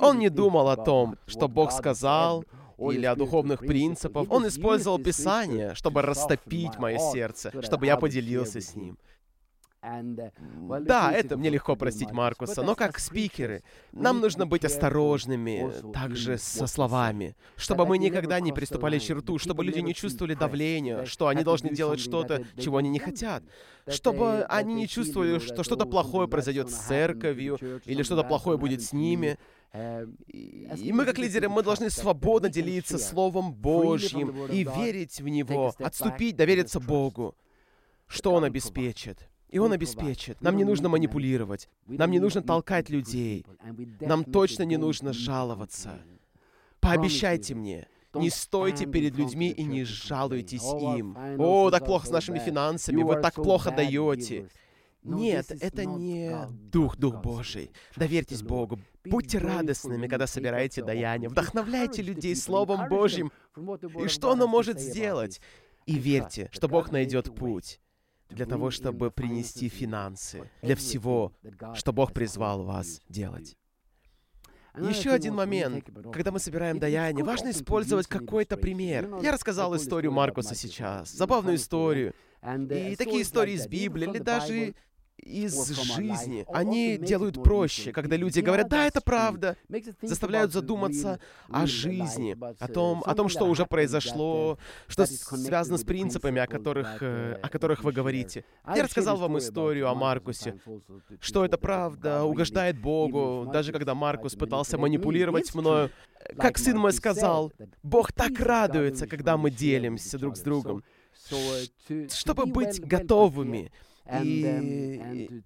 Он 0.00 0.18
не 0.18 0.28
думал 0.28 0.68
о 0.68 0.76
том, 0.76 1.16
что 1.26 1.48
Бог 1.48 1.72
сказал, 1.72 2.44
или 2.78 3.04
о 3.04 3.14
духовных 3.14 3.60
принципах. 3.60 4.30
Он 4.30 4.46
использовал 4.46 4.98
Писание, 4.98 5.74
чтобы 5.74 6.02
растопить 6.02 6.78
мое 6.78 6.98
сердце, 6.98 7.52
чтобы 7.62 7.86
я 7.86 7.96
поделился 7.96 8.60
с 8.60 8.74
ним. 8.74 8.98
Uh, 9.82 10.80
да, 10.80 11.10
это 11.10 11.38
мне 11.38 11.48
легко 11.48 11.74
простить 11.74 12.10
Маркуса, 12.10 12.62
но 12.62 12.74
как 12.74 12.98
спикеры, 12.98 13.62
нам 13.92 14.20
нужно 14.20 14.46
быть 14.46 14.62
осторожными 14.62 15.72
также 15.92 16.36
со 16.36 16.66
словами, 16.66 17.34
чтобы 17.56 17.86
мы 17.86 17.96
никогда 17.96 18.40
не 18.40 18.52
приступали 18.52 18.98
к 18.98 19.02
черту, 19.02 19.38
чтобы 19.38 19.64
люди 19.64 19.78
не 19.78 19.94
чувствовали 19.94 20.34
давления, 20.34 21.06
что 21.06 21.28
они 21.28 21.44
должны 21.44 21.70
делать 21.70 21.98
что-то, 21.98 22.44
чего 22.58 22.76
они 22.76 22.90
не 22.90 22.98
хотят, 22.98 23.42
чтобы 23.86 24.44
они 24.50 24.74
не 24.74 24.86
чувствовали, 24.86 25.38
что 25.38 25.62
что-то 25.62 25.86
плохое 25.86 26.28
произойдет 26.28 26.70
с 26.70 26.74
церковью, 26.74 27.58
или 27.86 28.02
что-то 28.02 28.24
плохое 28.24 28.58
будет 28.58 28.82
с 28.82 28.92
ними. 28.92 29.38
Um, 29.72 30.16
и 30.26 30.92
мы, 30.92 31.04
как 31.04 31.16
лидеры, 31.16 31.48
мы 31.48 31.62
должны 31.62 31.90
свободно 31.90 32.48
делиться 32.48 32.98
Словом 32.98 33.54
Божьим 33.54 34.46
и 34.46 34.64
верить 34.64 35.20
в 35.20 35.28
Него, 35.28 35.72
отступить, 35.78 36.34
довериться 36.34 36.80
Богу, 36.80 37.36
что 38.08 38.32
Он 38.32 38.42
обеспечит. 38.42 39.29
И 39.50 39.58
Он 39.58 39.72
обеспечит. 39.72 40.40
Нам 40.40 40.56
не 40.56 40.64
нужно 40.64 40.88
манипулировать. 40.88 41.68
Нам 41.86 42.10
не 42.10 42.20
нужно 42.20 42.40
толкать 42.40 42.88
людей. 42.88 43.44
Нам 44.00 44.24
точно 44.24 44.62
не 44.62 44.76
нужно 44.76 45.12
жаловаться. 45.12 46.00
Пообещайте 46.80 47.54
мне, 47.54 47.88
не 48.14 48.30
стойте 48.30 48.86
перед 48.86 49.16
людьми 49.16 49.50
и 49.50 49.64
не 49.64 49.84
жалуйтесь 49.84 50.64
им. 50.64 51.16
О, 51.38 51.70
так 51.70 51.84
плохо 51.84 52.06
с 52.06 52.10
нашими 52.10 52.38
финансами, 52.38 53.02
вы 53.02 53.20
так 53.20 53.34
плохо 53.34 53.70
даете. 53.70 54.48
Нет, 55.02 55.50
это 55.50 55.84
не 55.84 56.46
Дух, 56.70 56.96
Дух 56.96 57.22
Божий. 57.22 57.72
Доверьтесь 57.96 58.42
Богу. 58.42 58.78
Будьте 59.04 59.38
радостными, 59.38 60.06
когда 60.06 60.26
собираете 60.26 60.84
даяние. 60.84 61.28
Вдохновляйте 61.30 62.02
людей 62.02 62.36
Словом 62.36 62.88
Божьим. 62.88 63.32
И 63.98 64.08
что 64.08 64.32
оно 64.32 64.46
может 64.46 64.78
сделать? 64.78 65.40
И 65.86 65.94
верьте, 65.94 66.50
что 66.52 66.68
Бог 66.68 66.92
найдет 66.92 67.34
путь 67.34 67.80
для 68.30 68.46
того, 68.46 68.70
чтобы 68.70 69.10
принести 69.10 69.68
финансы, 69.68 70.50
для 70.62 70.76
всего, 70.76 71.32
что 71.74 71.92
Бог 71.92 72.12
призвал 72.12 72.62
вас 72.64 73.00
делать. 73.08 73.56
Еще 74.78 75.10
один 75.10 75.34
момент. 75.34 75.84
Когда 76.12 76.30
мы 76.30 76.38
собираем 76.38 76.78
даяние, 76.78 77.24
важно 77.24 77.50
использовать 77.50 78.06
какой-то 78.06 78.56
пример. 78.56 79.08
Я 79.20 79.32
рассказал 79.32 79.74
историю 79.76 80.12
Маркуса 80.12 80.54
сейчас, 80.54 81.10
забавную 81.10 81.56
историю. 81.56 82.14
И 82.42 82.96
такие 82.96 83.22
истории 83.22 83.54
из 83.54 83.66
Библии, 83.66 84.08
или 84.08 84.18
даже 84.18 84.74
из 85.20 85.68
жизни. 85.68 86.44
Они 86.52 86.96
делают 86.98 87.42
проще, 87.42 87.92
когда 87.92 88.16
люди 88.16 88.40
говорят, 88.40 88.68
да, 88.68 88.86
это 88.86 89.00
правда, 89.00 89.56
заставляют 90.02 90.52
задуматься 90.52 91.20
о 91.48 91.66
жизни, 91.66 92.36
о 92.58 92.68
том, 92.68 93.02
о 93.04 93.14
том, 93.14 93.28
что 93.28 93.44
уже 93.44 93.66
произошло, 93.66 94.58
что 94.88 95.06
связано 95.06 95.78
с 95.78 95.84
принципами, 95.84 96.40
о 96.40 96.46
которых, 96.46 97.02
э, 97.02 97.38
о 97.42 97.48
которых 97.48 97.84
вы 97.84 97.92
говорите. 97.92 98.44
Я 98.74 98.82
рассказал 98.84 99.16
вам 99.16 99.38
историю 99.38 99.88
о 99.88 99.94
Маркусе, 99.94 100.56
что 101.20 101.44
это 101.44 101.58
правда, 101.58 102.24
угождает 102.24 102.80
Богу, 102.80 103.50
даже 103.52 103.72
когда 103.72 103.94
Маркус 103.94 104.34
пытался 104.34 104.78
манипулировать 104.78 105.54
мною. 105.54 105.90
Как 106.36 106.58
сын 106.58 106.76
мой 106.76 106.92
сказал, 106.92 107.52
Бог 107.82 108.12
так 108.12 108.38
радуется, 108.38 109.06
когда 109.06 109.36
мы 109.36 109.50
делимся 109.50 110.18
друг 110.18 110.36
с 110.36 110.40
другом, 110.40 110.82
чтобы 112.08 112.46
быть 112.46 112.80
готовыми 112.80 113.72
и, 114.22 115.42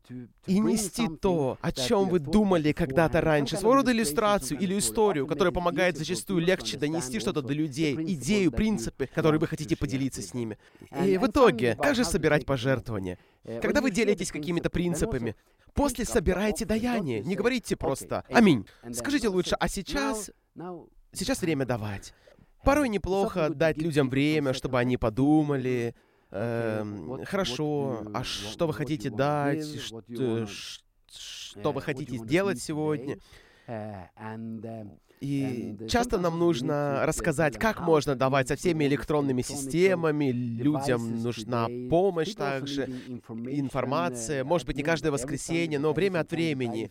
и 0.46 0.58
нести 0.58 1.08
то, 1.08 1.58
о 1.60 1.72
чем 1.72 2.08
вы 2.08 2.18
думали 2.18 2.72
когда-то 2.72 3.20
раньше. 3.20 3.56
Своего 3.56 3.74
рода 3.74 3.92
иллюстрацию 3.92 4.58
или 4.58 4.78
историю, 4.78 5.26
которая 5.26 5.52
помогает 5.52 5.96
зачастую 5.96 6.40
легче 6.40 6.78
донести 6.78 7.20
что-то 7.20 7.42
до 7.42 7.52
людей, 7.52 7.94
идею, 7.94 8.52
принципы, 8.52 9.08
которые 9.14 9.40
вы 9.40 9.46
хотите 9.46 9.76
поделиться 9.76 10.22
с 10.22 10.34
ними. 10.34 10.58
И 11.04 11.18
в 11.18 11.26
итоге, 11.26 11.76
как 11.76 11.94
же 11.94 12.04
собирать 12.04 12.46
пожертвования? 12.46 13.18
Когда 13.60 13.80
вы 13.80 13.90
делитесь 13.90 14.32
какими-то 14.32 14.70
принципами, 14.70 15.36
после 15.74 16.04
собирайте 16.04 16.64
даяние. 16.64 17.20
Не 17.20 17.34
говорите 17.36 17.76
просто 17.76 18.24
«Аминь». 18.30 18.66
Скажите 18.92 19.28
лучше 19.28 19.56
«А 19.58 19.68
сейчас...» 19.68 20.30
Сейчас 21.12 21.42
время 21.42 21.64
давать. 21.64 22.12
Порой 22.64 22.88
неплохо 22.88 23.50
дать 23.50 23.76
людям 23.76 24.08
время, 24.08 24.52
чтобы 24.52 24.78
они 24.80 24.96
подумали, 24.96 25.94
Эм, 26.36 27.24
хорошо, 27.24 28.02
а 28.12 28.24
что 28.24 28.66
вы 28.66 28.74
хотите 28.74 29.08
дать? 29.08 29.64
Что, 29.78 30.46
что 31.08 31.72
вы 31.72 31.80
хотите 31.80 32.16
сделать 32.18 32.60
сегодня? 32.60 33.18
И 35.20 35.76
часто 35.88 36.18
нам 36.18 36.38
нужно 36.40 37.06
рассказать, 37.06 37.56
как 37.56 37.80
можно 37.80 38.16
давать 38.16 38.48
со 38.48 38.56
всеми 38.56 38.84
электронными 38.84 39.42
системами, 39.42 40.32
людям 40.32 41.22
нужна 41.22 41.68
помощь 41.88 42.34
также, 42.34 42.86
информация, 43.46 44.42
может 44.44 44.66
быть, 44.66 44.76
не 44.76 44.82
каждое 44.82 45.12
воскресенье, 45.12 45.78
но 45.78 45.92
время 45.92 46.18
от 46.18 46.32
времени, 46.32 46.90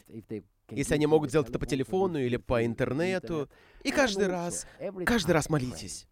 если 0.72 0.96
они 0.96 1.06
могут 1.06 1.30
сделать 1.30 1.50
это 1.50 1.60
по 1.60 1.66
телефону 1.66 2.18
или 2.18 2.38
по 2.38 2.66
интернету. 2.66 3.50
И 3.84 3.92
каждый 3.92 4.28
раз, 4.28 4.66
каждый 5.06 5.34
раз 5.34 5.50
молитесь. 5.50 6.08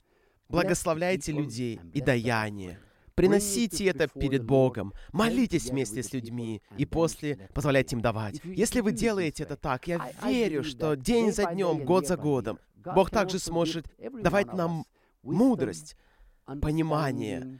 Благословляйте 0.50 1.32
людей 1.32 1.80
и 1.94 2.02
даяние. 2.02 2.78
Приносите 3.22 3.86
это 3.86 4.08
перед 4.08 4.44
Богом. 4.44 4.94
Молитесь 5.12 5.70
вместе 5.70 6.02
с 6.02 6.12
людьми 6.12 6.64
и 6.76 6.86
после 6.88 7.38
позволяйте 7.54 7.96
им 7.96 8.02
давать. 8.02 8.42
Если 8.44 8.80
вы 8.80 8.94
делаете 8.94 9.44
это 9.44 9.58
так, 9.58 9.88
я 9.88 10.12
верю, 10.26 10.64
что 10.64 10.96
день 10.96 11.32
за 11.32 11.46
днем, 11.52 11.86
год 11.86 12.08
за 12.08 12.18
годом, 12.18 12.58
Бог 12.84 13.12
также 13.12 13.38
сможет 13.38 13.86
давать 14.24 14.54
нам 14.54 14.86
мудрость, 15.22 15.96
понимание, 16.64 17.60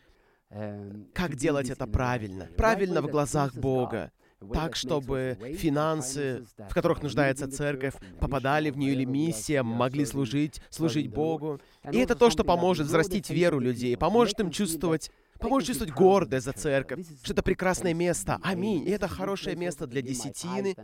как 1.14 1.36
делать 1.36 1.70
это 1.70 1.86
правильно. 1.86 2.50
Правильно 2.58 3.04
в 3.04 3.08
глазах 3.08 3.54
Бога. 3.54 4.12
Так, 4.54 4.76
чтобы 4.76 5.38
финансы, 5.56 6.44
в 6.58 6.74
которых 6.74 7.04
нуждается 7.04 7.48
церковь, 7.48 7.94
попадали 8.20 8.72
в 8.72 8.78
нее 8.80 8.94
или 8.94 9.06
миссия, 9.06 9.62
могли 9.62 10.04
служить, 10.06 10.60
служить 10.72 11.14
Богу. 11.14 11.62
И 11.92 12.00
это 12.00 12.16
то, 12.16 12.32
что 12.32 12.44
поможет 12.44 12.88
взрастить 12.88 13.30
веру 13.30 13.60
людей, 13.60 13.96
поможет 13.96 14.40
им 14.40 14.50
чувствовать 14.50 15.12
Поможет 15.42 15.68
чувствовать 15.68 15.94
гордость 15.94 16.46
за 16.46 16.54
церковь, 16.54 17.06
что 17.24 17.34
это 17.34 17.44
прекрасное 17.44 17.94
место. 17.94 18.40
Аминь. 18.44 18.88
И 18.88 18.92
это 18.92 19.08
хорошее 19.08 19.56
место 19.56 19.88
для 19.88 20.02
десятины 20.02 20.76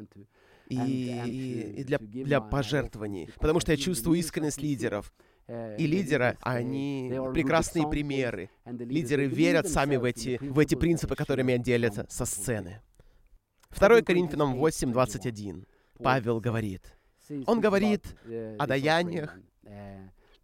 и, 0.67 0.75
и, 0.75 1.81
и 1.81 1.83
для, 1.83 1.99
для 1.99 2.41
пожертвований. 2.41 3.29
Потому 3.39 3.59
что 3.59 3.71
я 3.71 3.77
чувствую 3.77 4.19
искренность 4.19 4.61
лидеров. 4.61 5.13
И 5.77 5.87
лидеры, 5.87 6.37
они 6.41 7.13
прекрасные 7.33 7.87
примеры. 7.87 8.49
Лидеры 8.65 9.27
верят 9.27 9.69
сами 9.69 9.95
в 9.95 10.03
эти, 10.03 10.37
в 10.41 10.59
эти 10.59 10.75
принципы, 10.75 11.15
которыми 11.15 11.53
они 11.53 11.63
делятся 11.63 12.05
со 12.09 12.25
сцены. 12.25 12.81
2 13.77 14.01
Коринфянам 14.01 14.55
8, 14.55 14.91
21. 14.91 15.65
Павел 15.99 16.39
говорит. 16.41 16.97
Он 17.45 17.61
говорит 17.61 18.03
о 18.57 18.67
даяниях, 18.67 19.37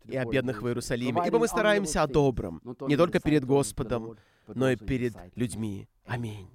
и 0.06 0.16
о 0.16 0.26
бедных 0.26 0.62
в 0.62 0.68
Иерусалиме, 0.68 1.24
ибо 1.26 1.40
мы 1.40 1.48
стараемся 1.48 2.04
о 2.04 2.08
добром, 2.08 2.62
не 2.82 2.98
только 2.98 3.20
перед 3.20 3.46
Господом, 3.46 4.18
но 4.48 4.70
и 4.70 4.76
перед 4.76 5.16
людьми. 5.36 5.88
Аминь. 6.06 6.50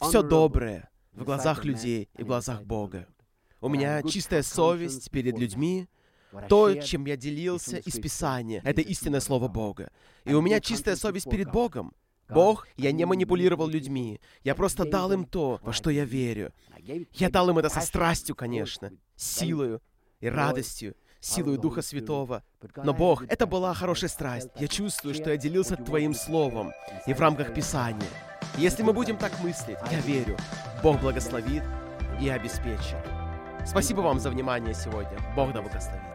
Все 0.00 0.22
доброе 0.22 0.90
в 1.12 1.24
глазах 1.24 1.64
людей 1.64 2.08
и 2.16 2.22
в 2.22 2.26
глазах 2.26 2.62
Бога. 2.64 3.06
У 3.60 3.68
меня 3.68 4.02
чистая 4.02 4.42
совесть 4.42 5.10
перед 5.10 5.38
людьми, 5.38 5.88
то, 6.48 6.74
чем 6.74 7.04
я 7.06 7.16
делился 7.16 7.78
из 7.78 7.98
Писания, 7.98 8.62
это 8.64 8.80
истинное 8.80 9.20
Слово 9.20 9.48
Бога. 9.48 9.90
И 10.24 10.32
у 10.32 10.40
меня 10.40 10.60
чистая 10.60 10.96
совесть 10.96 11.28
перед 11.28 11.50
Богом, 11.50 11.92
Бог, 12.28 12.68
я 12.76 12.92
не 12.92 13.04
манипулировал 13.04 13.68
людьми. 13.68 14.20
Я 14.44 14.54
просто 14.54 14.84
дал 14.84 15.12
им 15.12 15.24
то, 15.24 15.58
во 15.62 15.72
что 15.72 15.90
я 15.90 16.04
верю. 16.04 16.52
Я 17.12 17.28
дал 17.28 17.50
им 17.50 17.58
это 17.58 17.68
со 17.68 17.80
страстью, 17.80 18.34
конечно, 18.34 18.92
силою 19.16 19.82
и 20.20 20.28
радостью, 20.28 20.94
силою 21.20 21.58
Духа 21.58 21.82
Святого. 21.82 22.42
Но 22.76 22.92
Бог, 22.94 23.24
это 23.28 23.46
была 23.46 23.74
хорошая 23.74 24.10
страсть. 24.10 24.48
Я 24.56 24.68
чувствую, 24.68 25.14
что 25.14 25.30
я 25.30 25.36
делился 25.36 25.76
Твоим 25.76 26.14
Словом 26.14 26.72
и 27.06 27.14
в 27.14 27.20
рамках 27.20 27.54
Писания. 27.54 28.08
Если 28.56 28.82
мы 28.82 28.92
будем 28.92 29.16
так 29.16 29.32
мыслить, 29.40 29.78
я 29.90 30.00
верю, 30.00 30.36
Бог 30.82 31.00
благословит 31.00 31.62
и 32.20 32.28
обеспечит. 32.28 32.98
Спасибо 33.66 34.00
вам 34.00 34.18
за 34.18 34.30
внимание 34.30 34.74
сегодня. 34.74 35.18
Бог 35.36 35.52
да 35.52 35.62
благословит. 35.62 36.09